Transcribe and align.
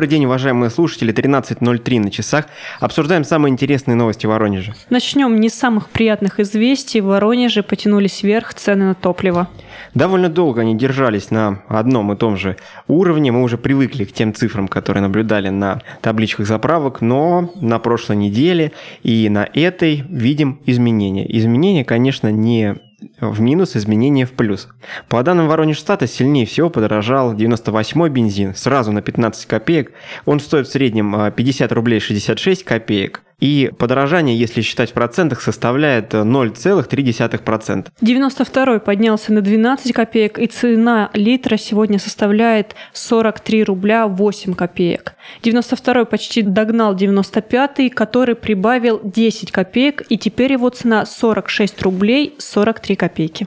Добрый 0.00 0.12
день, 0.12 0.24
уважаемые 0.24 0.70
слушатели. 0.70 1.12
13.03 1.12 2.00
на 2.00 2.10
часах. 2.10 2.46
Обсуждаем 2.80 3.22
самые 3.22 3.52
интересные 3.52 3.96
новости 3.96 4.24
Воронежа. 4.24 4.72
Начнем 4.88 5.38
не 5.38 5.50
с 5.50 5.52
самых 5.52 5.90
приятных 5.90 6.40
известий. 6.40 7.02
В 7.02 7.08
Воронеже 7.08 7.62
потянулись 7.62 8.22
вверх 8.22 8.54
цены 8.54 8.86
на 8.86 8.94
топливо. 8.94 9.48
Довольно 9.92 10.30
долго 10.30 10.62
они 10.62 10.74
держались 10.74 11.30
на 11.30 11.60
одном 11.68 12.10
и 12.14 12.16
том 12.16 12.38
же 12.38 12.56
уровне. 12.88 13.30
Мы 13.30 13.42
уже 13.42 13.58
привыкли 13.58 14.04
к 14.04 14.12
тем 14.12 14.32
цифрам, 14.32 14.68
которые 14.68 15.02
наблюдали 15.02 15.50
на 15.50 15.82
табличках 16.00 16.46
заправок, 16.46 17.02
но 17.02 17.52
на 17.56 17.78
прошлой 17.78 18.16
неделе 18.16 18.72
и 19.02 19.28
на 19.28 19.46
этой 19.52 20.02
видим 20.08 20.60
изменения. 20.64 21.26
Изменения, 21.36 21.84
конечно, 21.84 22.32
не 22.32 22.78
в 23.20 23.40
минус, 23.40 23.76
изменения 23.76 24.26
в 24.26 24.32
плюс. 24.32 24.68
По 25.08 25.22
данным 25.22 25.48
Воронеж-Стата, 25.48 26.06
сильнее 26.06 26.46
всего 26.46 26.70
подорожал 26.70 27.34
98-й 27.34 28.10
бензин, 28.10 28.54
сразу 28.54 28.92
на 28.92 29.02
15 29.02 29.46
копеек. 29.46 29.92
Он 30.24 30.40
стоит 30.40 30.66
в 30.66 30.70
среднем 30.72 31.32
50 31.32 31.70
а, 31.70 31.74
рублей 31.74 32.00
66 32.00 32.64
копеек. 32.64 33.22
И 33.40 33.70
подорожание, 33.78 34.38
если 34.38 34.60
считать 34.60 34.90
в 34.90 34.92
процентах, 34.92 35.40
составляет 35.40 36.14
0,3%. 36.14 37.88
92 38.00 38.78
поднялся 38.80 39.32
на 39.32 39.40
12 39.40 39.92
копеек, 39.92 40.38
и 40.38 40.46
цена 40.46 41.10
литра 41.14 41.56
сегодня 41.56 41.98
составляет 41.98 42.74
43 42.92 43.64
рубля 43.64 44.06
8 44.06 44.54
копеек. 44.54 45.14
92 45.42 46.04
почти 46.04 46.42
догнал 46.42 46.94
95 46.94 47.94
который 47.94 48.34
прибавил 48.34 49.00
10 49.02 49.52
копеек, 49.52 50.02
и 50.08 50.18
теперь 50.18 50.52
его 50.52 50.68
цена 50.68 51.06
46 51.06 51.82
рублей 51.82 52.34
43 52.38 52.96
копейки. 52.96 53.46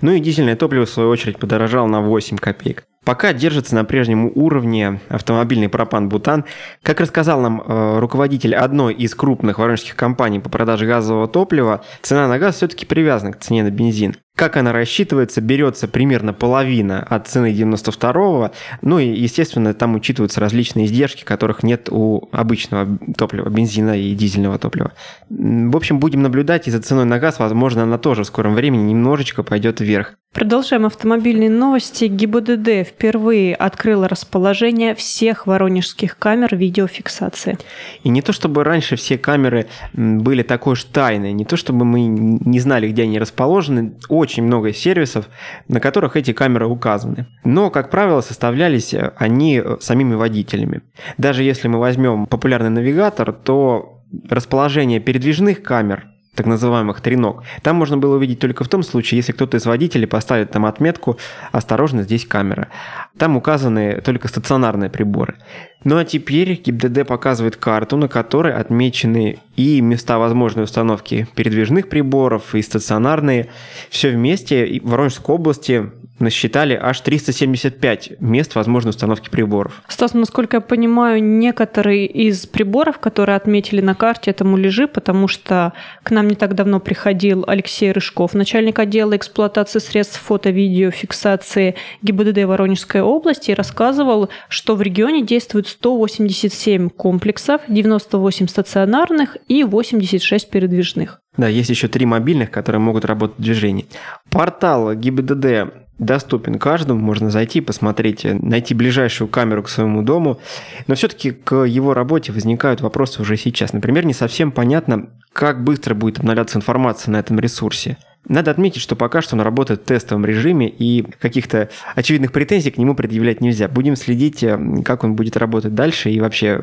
Ну 0.00 0.12
и 0.12 0.20
дизельное 0.20 0.56
топливо, 0.56 0.86
в 0.86 0.90
свою 0.90 1.10
очередь, 1.10 1.38
подорожало 1.38 1.86
на 1.86 2.00
8 2.00 2.38
копеек. 2.38 2.84
Пока 3.04 3.32
держится 3.32 3.74
на 3.74 3.84
прежнем 3.84 4.32
уровне 4.34 5.00
автомобильный 5.08 5.68
пропан-бутан. 5.68 6.44
Как 6.82 7.00
рассказал 7.00 7.40
нам 7.40 7.60
э, 7.60 7.98
руководитель 7.98 8.54
одной 8.54 8.94
из 8.94 9.14
крупных 9.14 9.58
воронежских 9.58 9.94
компаний 9.94 10.40
по 10.40 10.48
продаже 10.48 10.86
газового 10.86 11.28
топлива, 11.28 11.84
цена 12.02 12.26
на 12.28 12.38
газ 12.38 12.56
все-таки 12.56 12.86
привязана 12.86 13.32
к 13.32 13.40
цене 13.40 13.62
на 13.62 13.70
бензин. 13.70 14.16
Как 14.36 14.56
она 14.56 14.72
рассчитывается, 14.72 15.40
берется 15.40 15.86
примерно 15.86 16.32
половина 16.32 17.02
от 17.02 17.28
цены 17.28 17.52
92-го, 17.52 18.50
ну 18.82 18.98
и, 18.98 19.06
естественно, 19.06 19.74
там 19.74 19.94
учитываются 19.94 20.40
различные 20.40 20.86
издержки, 20.86 21.22
которых 21.22 21.62
нет 21.62 21.88
у 21.88 22.28
обычного 22.32 22.98
топлива, 23.16 23.48
бензина 23.48 23.96
и 23.96 24.12
дизельного 24.12 24.58
топлива. 24.58 24.92
В 25.28 25.76
общем, 25.76 26.00
будем 26.00 26.22
наблюдать, 26.22 26.66
и 26.66 26.72
за 26.72 26.82
ценой 26.82 27.04
на 27.04 27.20
газ, 27.20 27.38
возможно, 27.38 27.84
она 27.84 27.96
тоже 27.96 28.24
в 28.24 28.26
скором 28.26 28.54
времени 28.54 28.90
немножечко 28.90 29.44
пойдет 29.44 29.80
вверх. 29.80 30.14
Продолжаем 30.32 30.84
автомобильные 30.84 31.48
новости. 31.48 32.06
ГИБДД 32.06 32.88
впервые 32.88 33.54
открыла 33.54 34.08
расположение 34.08 34.96
всех 34.96 35.46
воронежских 35.46 36.18
камер 36.18 36.56
видеофиксации. 36.56 37.56
И 38.02 38.08
не 38.08 38.20
то, 38.20 38.32
чтобы 38.32 38.64
раньше 38.64 38.96
все 38.96 39.16
камеры 39.16 39.68
были 39.92 40.42
такой 40.42 40.72
уж 40.72 40.82
тайной, 40.82 41.32
не 41.32 41.44
то, 41.44 41.56
чтобы 41.56 41.84
мы 41.84 42.00
не 42.00 42.58
знали, 42.58 42.88
где 42.88 43.04
они 43.04 43.20
расположены, 43.20 43.92
очень 44.24 44.42
много 44.42 44.72
сервисов, 44.72 45.28
на 45.68 45.80
которых 45.80 46.16
эти 46.16 46.32
камеры 46.32 46.66
указаны. 46.66 47.26
Но, 47.44 47.70
как 47.70 47.90
правило, 47.90 48.20
составлялись 48.20 48.94
они 49.16 49.62
самими 49.80 50.14
водителями. 50.14 50.82
Даже 51.18 51.42
если 51.42 51.68
мы 51.68 51.78
возьмем 51.78 52.26
популярный 52.26 52.70
навигатор, 52.70 53.32
то 53.32 54.02
расположение 54.28 55.00
передвижных 55.00 55.62
камер– 55.62 56.08
так 56.34 56.46
называемых 56.46 57.00
треног. 57.00 57.42
Там 57.62 57.76
можно 57.76 57.96
было 57.96 58.16
увидеть 58.16 58.40
только 58.40 58.64
в 58.64 58.68
том 58.68 58.82
случае, 58.82 59.18
если 59.18 59.32
кто-то 59.32 59.56
из 59.56 59.66
водителей 59.66 60.06
поставит 60.06 60.50
там 60.50 60.66
отметку 60.66 61.18
«Осторожно, 61.52 62.02
здесь 62.02 62.26
камера». 62.26 62.68
Там 63.16 63.36
указаны 63.36 64.00
только 64.00 64.28
стационарные 64.28 64.90
приборы. 64.90 65.36
Ну 65.84 65.98
а 65.98 66.04
теперь 66.04 66.60
ГИБДД 66.64 67.06
показывает 67.06 67.56
карту, 67.56 67.96
на 67.96 68.08
которой 68.08 68.54
отмечены 68.54 69.38
и 69.54 69.80
места 69.80 70.18
возможной 70.18 70.64
установки 70.64 71.28
передвижных 71.34 71.88
приборов, 71.88 72.54
и 72.54 72.62
стационарные. 72.62 73.48
Все 73.90 74.10
вместе 74.10 74.80
в 74.82 74.90
Воронежской 74.90 75.34
области 75.34 75.90
насчитали 76.18 76.78
аж 76.80 77.00
375 77.00 78.20
мест 78.20 78.54
возможной 78.54 78.90
установки 78.90 79.28
приборов. 79.28 79.82
Стас, 79.88 80.14
насколько 80.14 80.58
я 80.58 80.60
понимаю, 80.60 81.22
некоторые 81.22 82.06
из 82.06 82.46
приборов, 82.46 82.98
которые 82.98 83.36
отметили 83.36 83.80
на 83.80 83.94
карте, 83.94 84.30
это 84.30 84.44
муляжи, 84.44 84.86
потому 84.86 85.28
что 85.28 85.72
к 86.02 86.10
нам 86.10 86.28
не 86.28 86.34
так 86.34 86.54
давно 86.54 86.80
приходил 86.80 87.44
Алексей 87.46 87.92
Рыжков, 87.92 88.34
начальник 88.34 88.78
отдела 88.78 89.16
эксплуатации 89.16 89.78
средств 89.78 90.20
фото-видеофиксации 90.20 91.74
ГИБДД 92.02 92.44
Воронежской 92.44 93.00
области, 93.00 93.50
и 93.50 93.54
рассказывал, 93.54 94.28
что 94.48 94.76
в 94.76 94.82
регионе 94.82 95.22
действует 95.22 95.66
187 95.66 96.90
комплексов, 96.90 97.62
98 97.68 98.46
стационарных 98.48 99.36
и 99.48 99.64
86 99.64 100.50
передвижных. 100.50 101.20
Да, 101.36 101.48
есть 101.48 101.70
еще 101.70 101.88
три 101.88 102.06
мобильных, 102.06 102.50
которые 102.50 102.80
могут 102.80 103.04
работать 103.04 103.38
в 103.38 103.42
движении. 103.42 103.86
Портал 104.30 104.94
ГИБДД 104.94 105.83
доступен 105.98 106.58
каждому, 106.58 107.00
можно 107.00 107.30
зайти, 107.30 107.60
посмотреть, 107.60 108.24
найти 108.24 108.74
ближайшую 108.74 109.28
камеру 109.28 109.62
к 109.62 109.68
своему 109.68 110.02
дому. 110.02 110.40
Но 110.86 110.94
все-таки 110.94 111.30
к 111.30 111.64
его 111.64 111.94
работе 111.94 112.32
возникают 112.32 112.80
вопросы 112.80 113.22
уже 113.22 113.36
сейчас. 113.36 113.72
Например, 113.72 114.04
не 114.04 114.14
совсем 114.14 114.52
понятно, 114.52 115.08
как 115.32 115.62
быстро 115.62 115.94
будет 115.94 116.18
обновляться 116.18 116.58
информация 116.58 117.12
на 117.12 117.18
этом 117.18 117.38
ресурсе. 117.38 117.96
Надо 118.26 118.50
отметить, 118.50 118.80
что 118.80 118.96
пока 118.96 119.20
что 119.20 119.36
он 119.36 119.42
работает 119.42 119.82
в 119.82 119.84
тестовом 119.84 120.24
режиме, 120.24 120.68
и 120.68 121.02
каких-то 121.02 121.68
очевидных 121.94 122.32
претензий 122.32 122.70
к 122.70 122.78
нему 122.78 122.94
предъявлять 122.94 123.42
нельзя. 123.42 123.68
Будем 123.68 123.96
следить, 123.96 124.42
э, 124.42 124.58
как 124.82 125.04
он 125.04 125.14
будет 125.14 125.36
работать 125.36 125.74
дальше, 125.74 126.10
и 126.10 126.20
вообще, 126.20 126.60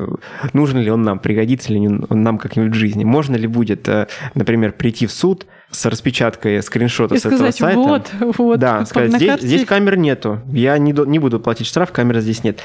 нужен 0.52 0.80
ли 0.80 0.90
он 0.90 1.02
нам, 1.02 1.20
пригодится 1.20 1.72
ли 1.72 1.86
он 1.86 2.22
нам 2.22 2.38
как-нибудь 2.38 2.72
в 2.72 2.78
жизни. 2.78 3.04
Можно 3.04 3.36
ли 3.36 3.46
будет, 3.46 3.88
э, 3.88 4.08
например, 4.34 4.72
прийти 4.72 5.06
в 5.06 5.12
суд 5.12 5.46
с 5.72 5.86
распечаткой 5.86 6.62
скриншота 6.62 7.14
и 7.14 7.18
с 7.18 7.22
сказать, 7.22 7.40
этого 7.40 7.50
сайта. 7.50 7.78
Вот, 7.78 8.12
вот, 8.38 8.60
да, 8.60 8.84
сказать, 8.84 9.14
здесь, 9.14 9.40
здесь 9.40 9.64
камер 9.64 9.96
нету. 9.96 10.40
Я 10.52 10.78
не, 10.78 10.92
не 10.92 11.18
буду 11.18 11.40
платить 11.40 11.66
штраф, 11.66 11.90
камеры 11.92 12.20
здесь 12.20 12.44
нет. 12.44 12.60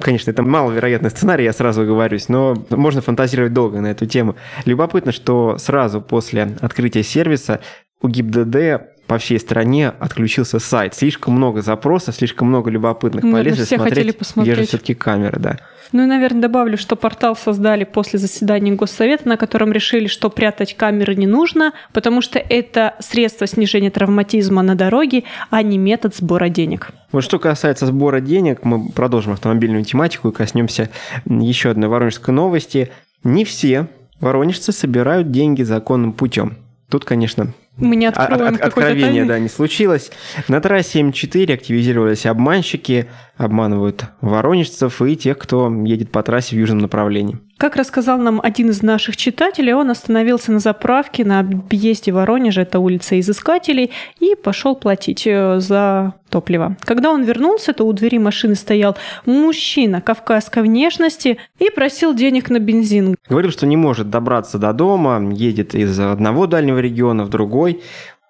Конечно, 0.00 0.30
это 0.30 0.42
маловероятный 0.42 1.10
сценарий, 1.10 1.44
я 1.44 1.52
сразу 1.52 1.84
говорюсь, 1.84 2.28
но 2.28 2.54
можно 2.70 3.02
фантазировать 3.02 3.52
долго 3.52 3.80
на 3.80 3.88
эту 3.88 4.06
тему. 4.06 4.36
Любопытно, 4.64 5.12
что 5.12 5.58
сразу 5.58 6.00
после 6.00 6.56
открытия 6.60 7.02
сервиса 7.02 7.60
у 8.00 8.08
ГИБДД 8.08 8.91
по 9.12 9.18
всей 9.18 9.38
стране 9.38 9.92
отключился 9.98 10.58
сайт. 10.58 10.94
Слишком 10.94 11.34
много 11.34 11.60
запросов, 11.60 12.14
слишком 12.14 12.48
много 12.48 12.70
любопытных. 12.70 13.22
Ну, 13.22 13.32
Полезли 13.32 13.64
все 13.64 13.76
смотреть, 13.76 13.94
хотели 13.94 14.10
посмотреть. 14.12 14.54
где 14.54 14.62
же 14.62 14.68
все-таки 14.68 14.94
камеры, 14.94 15.38
да. 15.38 15.58
Ну 15.92 16.04
и, 16.04 16.06
наверное, 16.06 16.40
добавлю, 16.40 16.78
что 16.78 16.96
портал 16.96 17.36
создали 17.36 17.84
после 17.84 18.18
заседания 18.18 18.72
Госсовета, 18.72 19.28
на 19.28 19.36
котором 19.36 19.70
решили, 19.70 20.06
что 20.06 20.30
прятать 20.30 20.78
камеры 20.78 21.14
не 21.14 21.26
нужно, 21.26 21.74
потому 21.92 22.22
что 22.22 22.38
это 22.38 22.94
средство 23.00 23.46
снижения 23.46 23.90
травматизма 23.90 24.62
на 24.62 24.76
дороге, 24.76 25.24
а 25.50 25.60
не 25.60 25.76
метод 25.76 26.16
сбора 26.16 26.48
денег. 26.48 26.88
Вот 27.12 27.22
что 27.22 27.38
касается 27.38 27.84
сбора 27.84 28.20
денег, 28.20 28.64
мы 28.64 28.88
продолжим 28.88 29.34
автомобильную 29.34 29.84
тематику 29.84 30.30
и 30.30 30.32
коснемся 30.32 30.88
еще 31.26 31.68
одной 31.68 31.90
воронежской 31.90 32.32
новости. 32.32 32.88
Не 33.24 33.44
все 33.44 33.88
воронежцы 34.20 34.72
собирают 34.72 35.30
деньги 35.30 35.62
законным 35.64 36.14
путем. 36.14 36.56
Тут, 36.88 37.04
конечно, 37.04 37.52
мы 37.76 37.96
не 37.96 38.06
откроем 38.06 38.54
от, 38.54 38.60
от, 38.60 38.66
Откровения, 38.66 39.24
да, 39.24 39.38
не 39.38 39.48
случилось. 39.48 40.10
На 40.48 40.60
трассе 40.60 41.00
М4 41.00 41.54
активизировались 41.54 42.26
обманщики, 42.26 43.08
обманывают 43.42 44.04
воронежцев 44.20 45.00
и 45.02 45.16
тех, 45.16 45.38
кто 45.38 45.72
едет 45.84 46.10
по 46.10 46.22
трассе 46.22 46.56
в 46.56 46.58
южном 46.58 46.78
направлении. 46.78 47.38
Как 47.62 47.76
рассказал 47.76 48.18
нам 48.18 48.40
один 48.42 48.70
из 48.70 48.82
наших 48.82 49.16
читателей, 49.16 49.72
он 49.72 49.88
остановился 49.88 50.50
на 50.50 50.58
заправке 50.58 51.24
на 51.24 51.38
объезде 51.38 52.10
Воронежа, 52.10 52.62
это 52.62 52.80
улица 52.80 53.20
Изыскателей, 53.20 53.92
и 54.18 54.34
пошел 54.34 54.74
платить 54.74 55.28
э, 55.28 55.60
за 55.60 56.14
топливо. 56.28 56.76
Когда 56.80 57.10
он 57.12 57.22
вернулся, 57.22 57.72
то 57.72 57.84
у 57.84 57.92
двери 57.92 58.18
машины 58.18 58.56
стоял 58.56 58.96
мужчина 59.26 60.00
кавказской 60.00 60.64
внешности 60.64 61.38
и 61.60 61.70
просил 61.70 62.14
денег 62.14 62.50
на 62.50 62.58
бензин. 62.58 63.16
Говорил, 63.28 63.52
что 63.52 63.66
не 63.66 63.76
может 63.76 64.10
добраться 64.10 64.58
до 64.58 64.72
дома, 64.72 65.32
едет 65.32 65.74
из 65.76 66.00
одного 66.00 66.48
дальнего 66.48 66.78
региона 66.78 67.24
в 67.24 67.28
другой 67.28 67.82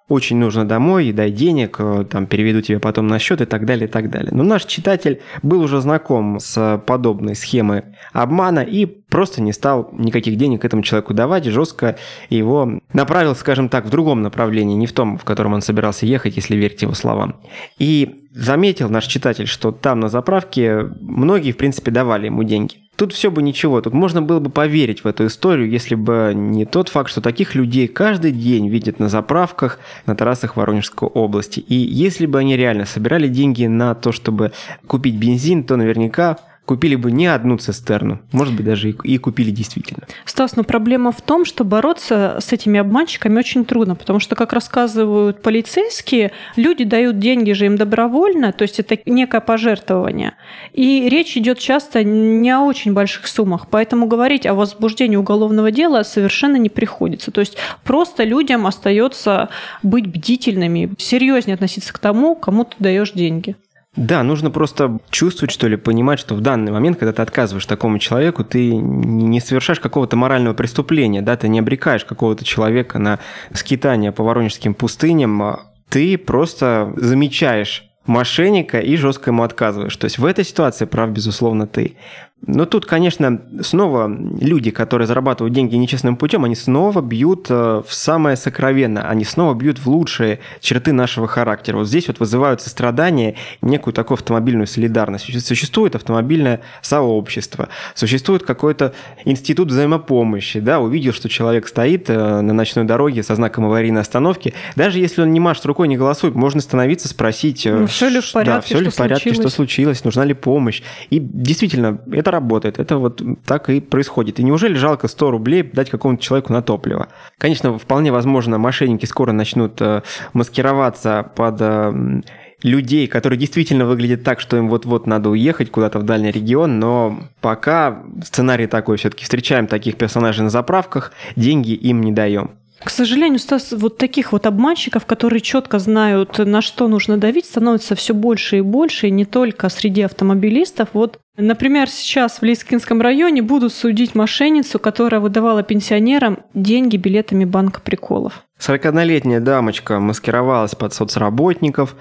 очень 0.09 0.37
нужно 0.37 0.67
домой, 0.67 1.13
дай 1.13 1.31
денег, 1.31 1.77
э, 1.79 2.05
там, 2.11 2.27
переведу 2.27 2.61
тебе 2.61 2.79
потом 2.79 3.07
на 3.07 3.19
счет 3.19 3.41
и 3.41 3.45
так 3.45 3.65
далее, 3.65 3.89
и 3.89 3.91
так 3.91 4.11
далее. 4.11 4.31
Но 4.33 4.43
наш 4.43 4.65
читатель 4.65 5.21
был 5.43 5.61
уже 5.63 5.81
знаком 5.81 6.39
с 6.39 6.83
подобной 6.87 7.35
схемой 7.35 7.85
обмана 8.13 8.61
и 8.61 8.87
просто 8.87 9.41
не 9.41 9.53
стал 9.53 9.91
никаких 9.93 10.37
денег 10.37 10.65
этому 10.65 10.83
человеку 10.83 11.15
давать, 11.15 11.45
жестко 11.45 11.97
его 12.31 12.81
направил, 12.93 13.35
скажем 13.35 13.69
так, 13.69 13.87
в 13.87 13.91
другом 13.91 14.23
направлении, 14.23 14.75
не 14.75 14.87
в 14.87 14.93
том, 14.93 15.19
в 15.19 15.25
котором 15.25 15.55
он 15.55 15.63
собирался 15.63 16.07
ехать, 16.07 16.37
если 16.37 16.57
верить 16.57 16.83
его 16.83 16.95
словам. 16.95 17.41
И 17.79 18.29
заметил 18.33 18.89
наш 18.89 19.07
читатель, 19.07 19.47
что 19.47 19.73
там 19.73 20.01
на 20.01 20.09
заправке 20.09 20.91
многие, 21.01 21.53
в 21.53 21.57
принципе, 21.57 21.91
давали 21.91 22.27
ему 22.27 22.43
деньги. 22.43 22.82
Тут 23.03 23.15
все 23.15 23.33
бы 23.33 23.43
ничего, 23.43 23.81
тут 23.81 23.95
можно 23.95 24.23
было 24.23 24.39
бы 24.39 24.49
поверить 24.49 25.03
в 25.03 25.09
эту 25.09 25.27
историю, 25.27 25.69
если 25.69 25.97
бы 25.97 26.31
не 26.37 26.65
тот 26.65 26.89
факт, 26.89 27.11
что 27.11 27.21
таких 27.21 27.57
людей 27.57 27.89
каждый 27.89 28.31
день 28.31 28.69
видят 28.69 29.01
на 29.01 29.09
заправках 29.09 29.81
на 30.07 30.15
трассах 30.15 30.55
Воронежской 30.55 31.09
области. 31.09 31.59
И 31.59 31.75
если 31.75 32.27
бы 32.27 32.39
они 32.39 32.57
реально 32.57 32.85
собирали 32.87 33.27
деньги 33.27 33.67
на 33.67 33.97
то, 33.97 34.13
чтобы 34.13 34.53
купить 34.87 35.17
бензин, 35.17 35.65
то 35.65 35.75
наверняка 35.75 36.39
купили 36.73 36.97
бы 36.97 37.13
не 37.13 37.27
одну 37.27 37.59
цистерну, 37.59 38.21
может 38.33 38.55
быть, 38.55 38.65
даже 38.65 38.89
и, 38.89 38.97
и 39.05 39.19
купили 39.19 39.51
действительно. 39.51 40.07
Стас, 40.25 40.57
но 40.57 40.65
проблема 40.65 41.13
в 41.13 41.21
том, 41.21 41.45
что 41.45 41.65
бороться 41.65 42.39
с 42.41 42.51
этими 42.51 42.81
обманщиками 42.81 43.39
очень 43.39 43.67
трудно, 43.67 43.95
потому 43.95 44.21
что, 44.21 44.37
как 44.37 44.55
рассказывают 44.55 45.43
полицейские, 45.43 46.33
люди 46.57 46.85
дают 46.85 47.19
деньги 47.19 47.53
же 47.53 47.67
им 47.67 47.77
добровольно, 47.77 48.53
то 48.53 48.63
есть 48.63 48.81
это 48.81 48.99
некое 49.05 49.43
пожертвование. 49.43 50.33
И 50.73 51.11
речь 51.11 51.37
идет 51.37 51.59
часто 51.59 52.05
не 52.05 52.51
о 52.51 52.63
очень 52.63 52.95
больших 52.95 53.27
суммах, 53.27 53.67
поэтому 53.71 54.07
говорить 54.07 54.47
о 54.47 54.55
возбуждении 54.55 55.17
уголовного 55.17 55.71
дела 55.71 56.05
совершенно 56.05 56.57
не 56.57 56.71
приходится. 56.71 57.31
То 57.31 57.41
есть 57.41 57.59
просто 57.85 58.25
людям 58.25 58.67
остается 58.67 59.51
быть 59.83 60.07
бдительными, 60.07 60.95
серьезнее 60.97 61.57
относиться 61.57 61.93
к 61.93 61.99
тому, 61.99 62.35
кому 62.35 62.65
ты 62.65 62.77
даешь 62.79 63.13
деньги. 63.13 63.57
Да, 63.95 64.23
нужно 64.23 64.51
просто 64.51 64.99
чувствовать, 65.11 65.53
что 65.53 65.69
ли, 65.69 65.77
понимать, 65.77 66.19
что 66.19 66.35
в 66.35 66.41
данный 66.41 66.73
момент, 66.73 66.99
когда 66.99 67.13
ты 67.13 67.21
отказываешь 67.21 67.67
такому 67.67 67.99
человеку, 67.99 68.43
ты 68.43 68.75
не 68.75 69.39
совершаешь 69.39 69.81
какого-то 69.81 70.17
морального 70.17 70.55
преступления, 70.55 71.21
да, 71.21 71.37
ты 71.37 71.49
не 71.49 71.59
обрекаешь 71.59 72.05
какого-то 72.05 72.43
человека 72.43 72.99
на 72.99 73.19
скитание 73.53 74.11
по 74.11 74.25
воронежским 74.25 74.73
пустыням, 74.73 75.43
а 75.43 75.61
ты 75.91 76.17
просто 76.17 76.95
замечаешь 76.97 77.85
мошенника 78.07 78.79
и 78.79 78.97
жестко 78.97 79.31
ему 79.31 79.43
отказываешь. 79.43 79.97
То 79.97 80.07
есть 80.07 80.19
в 80.19 80.25
этой 80.25 80.45
ситуации 80.45 80.87
прав, 80.87 81.11
безусловно, 81.11 81.67
ты. 81.67 81.97
Но 82.45 82.67
тут, 82.67 82.87
конечно, 82.87 83.41
снова 83.63 84.09
люди, 84.09 84.73
которые 84.73 85.07
зарабатывают 85.07 85.55
деньги 85.55 85.77
нечестным 85.77 86.17
путем, 86.17 86.45
они 86.45 86.57
снова 86.57 87.01
бьют 87.01 87.47
э, 87.49 87.83
в 87.87 87.95
самое 87.95 88.37
сокровенное, 88.37 89.05
они 89.09 89.25
снова 89.25 89.55
бьют 89.55 89.79
в 89.79 89.87
лучшие 89.87 90.41
черты 90.61 90.93
нашего 90.93 91.29
характера. 91.29 91.77
Вот 91.77 91.87
здесь 91.87 92.09
вот 92.09 92.19
вызывают 92.19 92.61
сострадание, 92.61 93.37
некую 93.61 93.95
такую 93.95 94.17
автомобильную 94.17 94.67
солидарность. 94.67 95.47
Существует 95.47 95.95
автомобильное 95.95 96.63
сообщество, 96.83 97.69
существует 97.95 98.43
какой-то 98.43 98.93
институт 99.25 99.69
взаимопомощи, 99.69 100.59
да, 100.59 100.81
увидел, 100.81 101.13
что 101.13 101.29
человек 101.29 101.69
стоит 101.69 102.11
э, 102.11 102.41
на 102.41 102.53
ночной 102.53 102.85
дороге 102.85 103.23
со 103.23 103.37
знаком 103.37 103.67
аварийной 103.67 104.01
остановки, 104.01 104.53
даже 104.75 104.99
если 104.99 105.23
он 105.23 105.33
не 105.33 105.39
машет 105.39 105.65
рукой, 105.67 105.87
не 105.87 105.97
голосует, 105.97 106.35
можно 106.35 106.61
становиться, 106.61 107.07
спросить, 107.07 107.67
э, 107.67 107.73
ну, 107.73 107.87
все 107.87 108.09
ли 108.09 108.21
в 108.21 108.33
порядке, 108.33 108.53
да, 108.53 108.61
все 108.63 108.81
ли 108.81 108.91
в 108.91 108.97
порядке, 108.97 109.23
случилось? 109.31 109.47
что 109.47 109.57
случилось, 109.57 110.05
нужна 110.05 110.25
ли 110.25 110.35
помощь. 110.35 110.83
И 111.11 111.21
действительно, 111.21 112.01
это 112.11 112.32
работает. 112.33 112.79
Это 112.79 112.97
вот 112.97 113.23
так 113.45 113.71
и 113.71 113.81
происходит. 113.81 114.41
И 114.41 114.43
неужели 114.43 114.75
жалко 114.75 115.07
100 115.07 115.31
рублей 115.31 115.63
дать 115.63 115.91
какому-то 115.91 116.23
человеку 116.23 116.53
на 116.53 116.63
топливо? 116.63 117.09
Конечно, 117.39 117.79
вполне 117.79 118.11
возможно, 118.11 118.59
мошенники 118.59 119.07
скоро 119.07 119.33
начнут 119.33 119.81
э, 119.81 120.03
маскироваться 120.33 121.31
под 121.37 121.57
э, 121.61 122.23
людей, 122.63 123.07
которые 123.07 123.39
действительно 123.39 123.87
выглядят 123.87 124.25
так, 124.25 124.41
что 124.41 124.57
им 124.57 124.69
вот-вот 124.69 125.07
надо 125.07 125.31
уехать 125.31 125.71
куда-то 125.71 125.99
в 125.99 126.05
дальний 126.05 126.31
регион, 126.31 126.79
но 126.79 127.21
пока 127.41 128.03
сценарий 128.25 128.67
такой, 128.67 128.97
все-таки 128.97 129.25
встречаем 129.25 129.67
таких 129.67 129.97
персонажей 129.97 130.45
на 130.45 130.51
заправках, 130.51 131.13
деньги 131.37 131.73
им 131.73 132.01
не 132.01 132.13
даем. 132.13 132.53
К 132.85 132.91
сожалению, 132.91 133.39
Стас, 133.39 133.73
вот 133.73 133.97
таких 133.97 134.33
вот 134.33 134.47
обманщиков, 134.47 135.07
которые 135.07 135.41
четко 135.41 135.79
знают, 135.79 136.39
на 136.39 136.63
что 136.63 136.89
нужно 136.89 137.17
давить, 137.17 137.47
становится 137.47 137.95
все 137.95 138.13
больше 138.13 138.59
и 138.59 138.61
больше, 138.61 139.09
и 139.09 139.11
не 139.11 139.25
только 139.25 139.69
среди 139.69 140.03
автомобилистов. 140.03 140.89
Вот, 140.93 141.19
например, 141.37 141.89
сейчас 141.89 142.41
в 142.41 142.43
Лискинском 142.43 143.01
районе 143.01 143.43
будут 143.43 143.73
судить 143.73 144.15
мошенницу, 144.15 144.79
которая 144.79 145.21
выдавала 145.21 145.63
пенсионерам 145.63 146.41
деньги 146.55 146.97
билетами 146.97 147.45
банка 147.45 147.81
приколов. 147.81 148.43
41-летняя 148.59 149.41
дамочка 149.41 150.01
маскировалась 150.01 150.75
под 150.75 150.93
соцработников, 150.93 151.97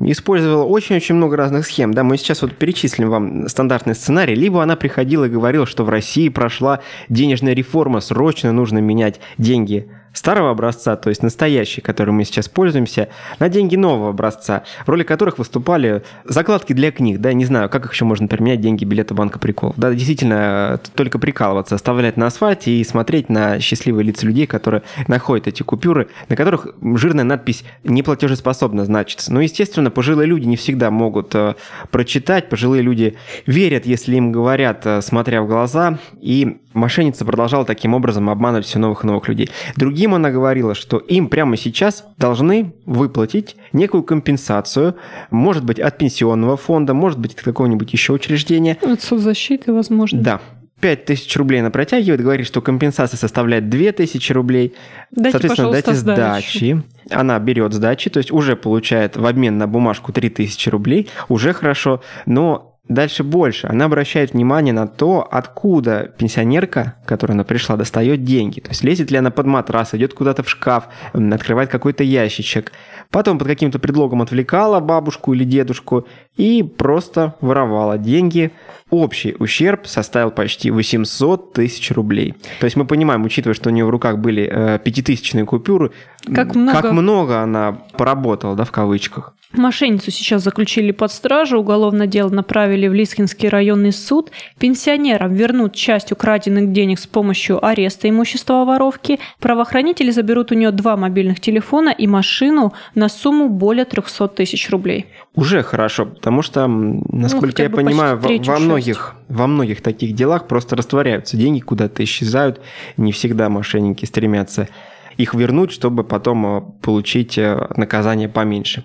использовала 0.00 0.64
очень-очень 0.64 1.14
много 1.14 1.36
разных 1.36 1.66
схем. 1.66 1.94
Да, 1.94 2.02
мы 2.02 2.16
сейчас 2.16 2.42
вот 2.42 2.56
перечислим 2.56 3.10
вам 3.10 3.48
стандартный 3.48 3.94
сценарий. 3.94 4.34
Либо 4.34 4.62
она 4.62 4.74
приходила 4.74 5.24
и 5.24 5.30
говорила, 5.30 5.66
что 5.66 5.84
в 5.84 5.88
России 5.88 6.28
прошла 6.28 6.80
денежная 7.08 7.54
реформа, 7.54 8.00
срочно 8.00 8.52
нужно 8.52 8.78
менять 8.78 9.20
деньги 9.38 9.88
старого 10.14 10.50
образца, 10.50 10.96
то 10.96 11.10
есть 11.10 11.22
настоящий, 11.22 11.80
который 11.80 12.12
мы 12.12 12.24
сейчас 12.24 12.48
пользуемся, 12.48 13.08
на 13.38 13.48
деньги 13.48 13.76
нового 13.76 14.10
образца, 14.10 14.62
в 14.86 14.88
роли 14.88 15.02
которых 15.02 15.38
выступали 15.38 16.02
закладки 16.24 16.72
для 16.72 16.90
книг, 16.90 17.20
да, 17.20 17.32
не 17.32 17.44
знаю, 17.44 17.68
как 17.68 17.84
их 17.84 17.92
еще 17.92 18.04
можно 18.04 18.28
применять, 18.28 18.60
деньги 18.60 18.84
билета 18.84 19.12
банка 19.12 19.38
прикол. 19.38 19.74
Да, 19.76 19.92
действительно, 19.92 20.80
только 20.94 21.18
прикалываться, 21.18 21.74
оставлять 21.74 22.16
на 22.16 22.26
асфальте 22.26 22.70
и 22.70 22.84
смотреть 22.84 23.28
на 23.28 23.60
счастливые 23.60 24.04
лица 24.04 24.26
людей, 24.26 24.46
которые 24.46 24.82
находят 25.08 25.48
эти 25.48 25.62
купюры, 25.62 26.08
на 26.28 26.36
которых 26.36 26.68
жирная 26.94 27.24
надпись 27.24 27.64
«неплатежеспособна» 27.82 28.84
значится. 28.84 29.32
Но, 29.32 29.40
естественно, 29.40 29.90
пожилые 29.90 30.26
люди 30.26 30.46
не 30.46 30.56
всегда 30.56 30.90
могут 30.90 31.34
э, 31.34 31.54
прочитать, 31.90 32.48
пожилые 32.48 32.82
люди 32.82 33.16
верят, 33.46 33.84
если 33.84 34.16
им 34.16 34.30
говорят, 34.30 34.86
э, 34.86 35.02
смотря 35.02 35.42
в 35.42 35.48
глаза, 35.48 35.98
и 36.20 36.58
мошенница 36.74 37.24
продолжала 37.24 37.64
таким 37.64 37.94
образом 37.94 38.28
обманывать 38.28 38.66
все 38.66 38.78
новых 38.78 39.04
и 39.04 39.06
новых 39.06 39.28
людей. 39.28 39.50
Другим 39.76 40.14
она 40.14 40.30
говорила, 40.30 40.74
что 40.74 40.98
им 40.98 41.28
прямо 41.28 41.56
сейчас 41.56 42.04
должны 42.18 42.74
выплатить 42.84 43.56
некую 43.72 44.02
компенсацию, 44.02 44.96
может 45.30 45.64
быть, 45.64 45.78
от 45.78 45.96
пенсионного 45.96 46.56
фонда, 46.56 46.92
может 46.94 47.18
быть, 47.18 47.34
от 47.34 47.42
какого-нибудь 47.42 47.92
еще 47.92 48.12
учреждения. 48.12 48.76
От 48.82 49.00
соцзащиты, 49.02 49.72
возможно. 49.72 50.20
Да. 50.20 50.40
5 50.80 51.04
тысяч 51.06 51.34
рублей 51.36 51.60
она 51.60 51.70
протягивает, 51.70 52.20
говорит, 52.20 52.46
что 52.46 52.60
компенсация 52.60 53.16
составляет 53.16 53.70
2 53.70 53.92
тысячи 53.92 54.32
рублей. 54.32 54.74
Дайте, 55.10 55.38
Соответственно, 55.38 55.70
дайте 55.70 55.94
сдачи. 55.94 56.82
Она 57.10 57.38
берет 57.38 57.72
сдачи, 57.72 58.10
то 58.10 58.18
есть 58.18 58.30
уже 58.30 58.54
получает 58.54 59.16
в 59.16 59.24
обмен 59.24 59.56
на 59.56 59.66
бумажку 59.66 60.12
3 60.12 60.28
тысячи 60.28 60.68
рублей, 60.68 61.08
уже 61.28 61.54
хорошо, 61.54 62.02
но 62.26 62.73
Дальше 62.88 63.24
больше. 63.24 63.66
Она 63.66 63.86
обращает 63.86 64.34
внимание 64.34 64.74
на 64.74 64.86
то, 64.86 65.26
откуда 65.30 66.12
пенсионерка, 66.18 66.96
которая 67.06 67.34
она 67.34 67.44
пришла, 67.44 67.76
достает 67.76 68.24
деньги. 68.24 68.60
То 68.60 68.70
есть 68.70 68.84
лезет 68.84 69.10
ли 69.10 69.16
она 69.16 69.30
под 69.30 69.46
матрас, 69.46 69.94
идет 69.94 70.12
куда-то 70.12 70.42
в 70.42 70.50
шкаф, 70.50 70.88
открывает 71.14 71.70
какой-то 71.70 72.04
ящичек. 72.04 72.72
Потом 73.10 73.38
под 73.38 73.48
каким-то 73.48 73.78
предлогом 73.78 74.20
отвлекала 74.20 74.80
бабушку 74.80 75.32
или 75.32 75.44
дедушку 75.44 76.06
и 76.36 76.62
просто 76.62 77.34
воровала 77.40 77.98
деньги. 77.98 78.50
Общий 78.90 79.34
ущерб 79.38 79.86
составил 79.86 80.30
почти 80.30 80.70
800 80.70 81.52
тысяч 81.52 81.90
рублей. 81.90 82.34
То 82.60 82.64
есть 82.64 82.76
мы 82.76 82.84
понимаем, 82.84 83.24
учитывая, 83.24 83.54
что 83.54 83.70
у 83.70 83.72
нее 83.72 83.84
в 83.84 83.90
руках 83.90 84.18
были 84.18 84.48
э, 84.50 84.78
пятитысячные 84.78 85.44
купюры, 85.44 85.90
как 86.32 86.54
много... 86.54 86.80
как 86.80 86.92
много 86.92 87.40
она 87.40 87.72
поработала, 87.96 88.54
да, 88.54 88.64
в 88.64 88.70
кавычках. 88.70 89.34
Мошенницу 89.52 90.10
сейчас 90.10 90.42
заключили 90.42 90.90
под 90.90 91.12
стражу, 91.12 91.58
уголовное 91.58 92.06
дело 92.06 92.28
направили 92.28 92.88
в 92.88 92.94
Лискинский 92.94 93.48
районный 93.48 93.92
суд. 93.92 94.30
Пенсионерам 94.58 95.32
вернут 95.32 95.74
часть 95.74 96.12
украденных 96.12 96.72
денег 96.72 96.98
с 96.98 97.06
помощью 97.06 97.64
ареста 97.64 98.08
имущества 98.08 98.64
воровки. 98.64 99.20
Правоохранители 99.40 100.10
заберут 100.10 100.50
у 100.50 100.54
нее 100.54 100.70
два 100.72 100.96
мобильных 100.96 101.40
телефона 101.40 101.90
и 101.90 102.06
машину 102.06 102.72
на 102.94 103.08
сумму 103.08 103.48
более 103.48 103.84
300 103.84 104.28
тысяч 104.28 104.70
рублей. 104.70 105.06
Уже 105.36 105.62
хорошо, 105.62 106.06
потому 106.24 106.40
что, 106.40 106.66
насколько 106.66 107.62
ну, 107.62 107.64
я 107.64 107.68
понимаю, 107.68 108.16
во, 108.16 108.30
во, 108.54 108.58
многих, 108.58 109.14
во 109.28 109.46
многих 109.46 109.82
таких 109.82 110.14
делах 110.14 110.48
просто 110.48 110.74
растворяются 110.74 111.36
деньги, 111.36 111.60
куда-то 111.60 112.02
исчезают. 112.02 112.62
Не 112.96 113.12
всегда 113.12 113.50
мошенники 113.50 114.06
стремятся 114.06 114.70
их 115.18 115.34
вернуть, 115.34 115.70
чтобы 115.70 116.02
потом 116.02 116.46
э, 116.46 116.62
получить 116.80 117.36
э, 117.36 117.68
наказание 117.76 118.30
поменьше. 118.30 118.84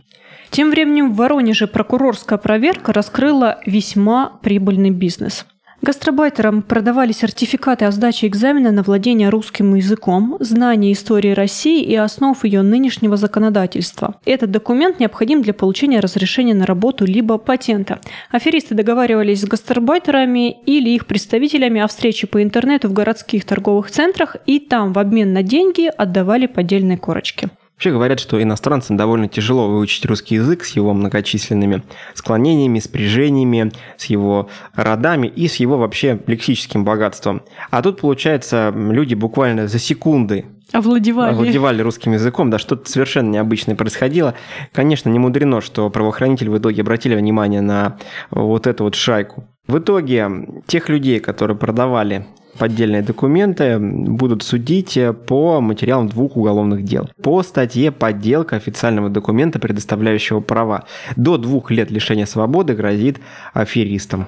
Тем 0.49 0.69
временем 0.69 1.13
в 1.13 1.15
Воронеже 1.15 1.67
прокурорская 1.67 2.37
проверка 2.37 2.91
раскрыла 2.91 3.59
весьма 3.65 4.37
прибыльный 4.43 4.89
бизнес. 4.89 5.45
Гастробайтерам 5.81 6.61
продавали 6.61 7.13
сертификаты 7.13 7.85
о 7.85 7.91
сдаче 7.91 8.27
экзамена 8.27 8.71
на 8.71 8.83
владение 8.83 9.29
русским 9.29 9.75
языком, 9.75 10.35
знание 10.41 10.91
истории 10.91 11.31
России 11.31 11.81
и 11.81 11.95
основ 11.95 12.43
ее 12.43 12.63
нынешнего 12.63 13.15
законодательства. 13.15 14.15
Этот 14.25 14.51
документ 14.51 14.99
необходим 14.99 15.41
для 15.41 15.53
получения 15.53 16.01
разрешения 16.01 16.53
на 16.53 16.65
работу 16.65 17.05
либо 17.05 17.37
патента. 17.37 18.01
Аферисты 18.29 18.75
договаривались 18.75 19.41
с 19.41 19.45
гастробайтерами 19.45 20.51
или 20.65 20.89
их 20.89 21.07
представителями 21.07 21.79
о 21.79 21.87
встрече 21.87 22.27
по 22.27 22.43
интернету 22.43 22.89
в 22.89 22.93
городских 22.93 23.45
торговых 23.45 23.89
центрах 23.89 24.35
и 24.45 24.59
там 24.59 24.91
в 24.91 24.99
обмен 24.99 25.31
на 25.31 25.43
деньги 25.43 25.89
отдавали 25.97 26.47
поддельные 26.47 26.97
корочки. 26.97 27.49
Вообще 27.79 27.91
говорят, 27.91 28.19
что 28.19 28.43
иностранцам 28.43 28.97
довольно 28.97 29.29
тяжело 29.29 29.69
выучить 29.69 30.05
русский 30.05 30.35
язык 30.35 30.65
с 30.65 30.75
его 30.75 30.93
многочисленными 30.93 31.81
склонениями, 32.13 32.79
спряжениями, 32.79 33.71
с 33.95 34.07
его 34.07 34.49
родами 34.75 35.27
и 35.27 35.47
с 35.47 35.55
его 35.55 35.77
вообще 35.77 36.19
лексическим 36.27 36.83
богатством. 36.83 37.41
А 37.71 37.81
тут, 37.81 38.01
получается, 38.01 38.73
люди 38.75 39.13
буквально 39.13 39.69
за 39.69 39.79
секунды 39.79 40.43
Овладевали. 40.73 41.31
Овладевали 41.31 41.81
русским 41.81 42.11
языком, 42.11 42.49
да, 42.49 42.59
что-то 42.59 42.91
совершенно 42.91 43.29
необычное 43.29 43.77
происходило. 43.77 44.35
Конечно, 44.73 45.07
не 45.07 45.17
мудрено, 45.17 45.61
что 45.61 45.89
правоохранители 45.89 46.49
в 46.49 46.57
итоге 46.57 46.81
обратили 46.81 47.15
внимание 47.15 47.61
на 47.61 47.97
вот 48.29 48.67
эту 48.67 48.83
вот 48.83 48.95
шайку. 48.95 49.47
В 49.67 49.79
итоге 49.79 50.29
тех 50.67 50.89
людей, 50.89 51.21
которые 51.21 51.55
продавали 51.55 52.27
поддельные 52.59 53.01
документы, 53.01 53.79
будут 53.79 54.43
судить 54.43 54.99
по 55.25 55.61
материалам 55.61 56.09
двух 56.09 56.37
уголовных 56.37 56.83
дел. 56.83 57.09
По 57.23 57.41
статье 57.41 57.91
«Подделка 57.91 58.57
официального 58.57 59.09
документа, 59.09 59.57
предоставляющего 59.59 60.41
права». 60.41 60.85
До 61.15 61.37
двух 61.37 61.71
лет 61.71 61.89
лишения 61.89 62.25
свободы 62.25 62.75
грозит 62.75 63.19
аферистам. 63.53 64.27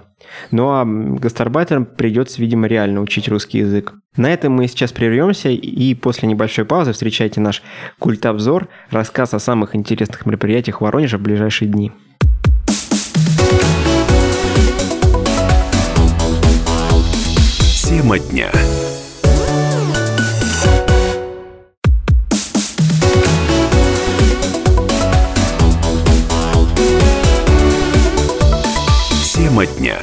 Ну 0.52 0.70
а 0.70 0.86
гастарбайтерам 0.86 1.86
придется, 1.86 2.42
видимо, 2.42 2.68
реально 2.68 3.02
учить 3.02 3.28
русский 3.28 3.60
язык. 3.60 3.94
На 4.16 4.32
этом 4.32 4.54
мы 4.54 4.68
сейчас 4.68 4.92
прервемся, 4.92 5.50
и 5.50 5.94
после 5.96 6.28
небольшой 6.28 6.66
паузы 6.66 6.94
встречайте 6.94 7.42
наш 7.42 7.62
культобзор, 8.00 8.68
рассказ 8.90 9.34
о 9.34 9.40
самых 9.40 9.76
интересных 9.76 10.26
мероприятиях 10.26 10.80
в 10.80 10.84
Воронеже 10.84 11.18
в 11.18 11.22
ближайшие 11.22 11.70
дни. 11.70 11.92
Тема 17.91 18.17
дня. 18.19 18.50
Тема 29.33 29.65
дня. 29.65 29.98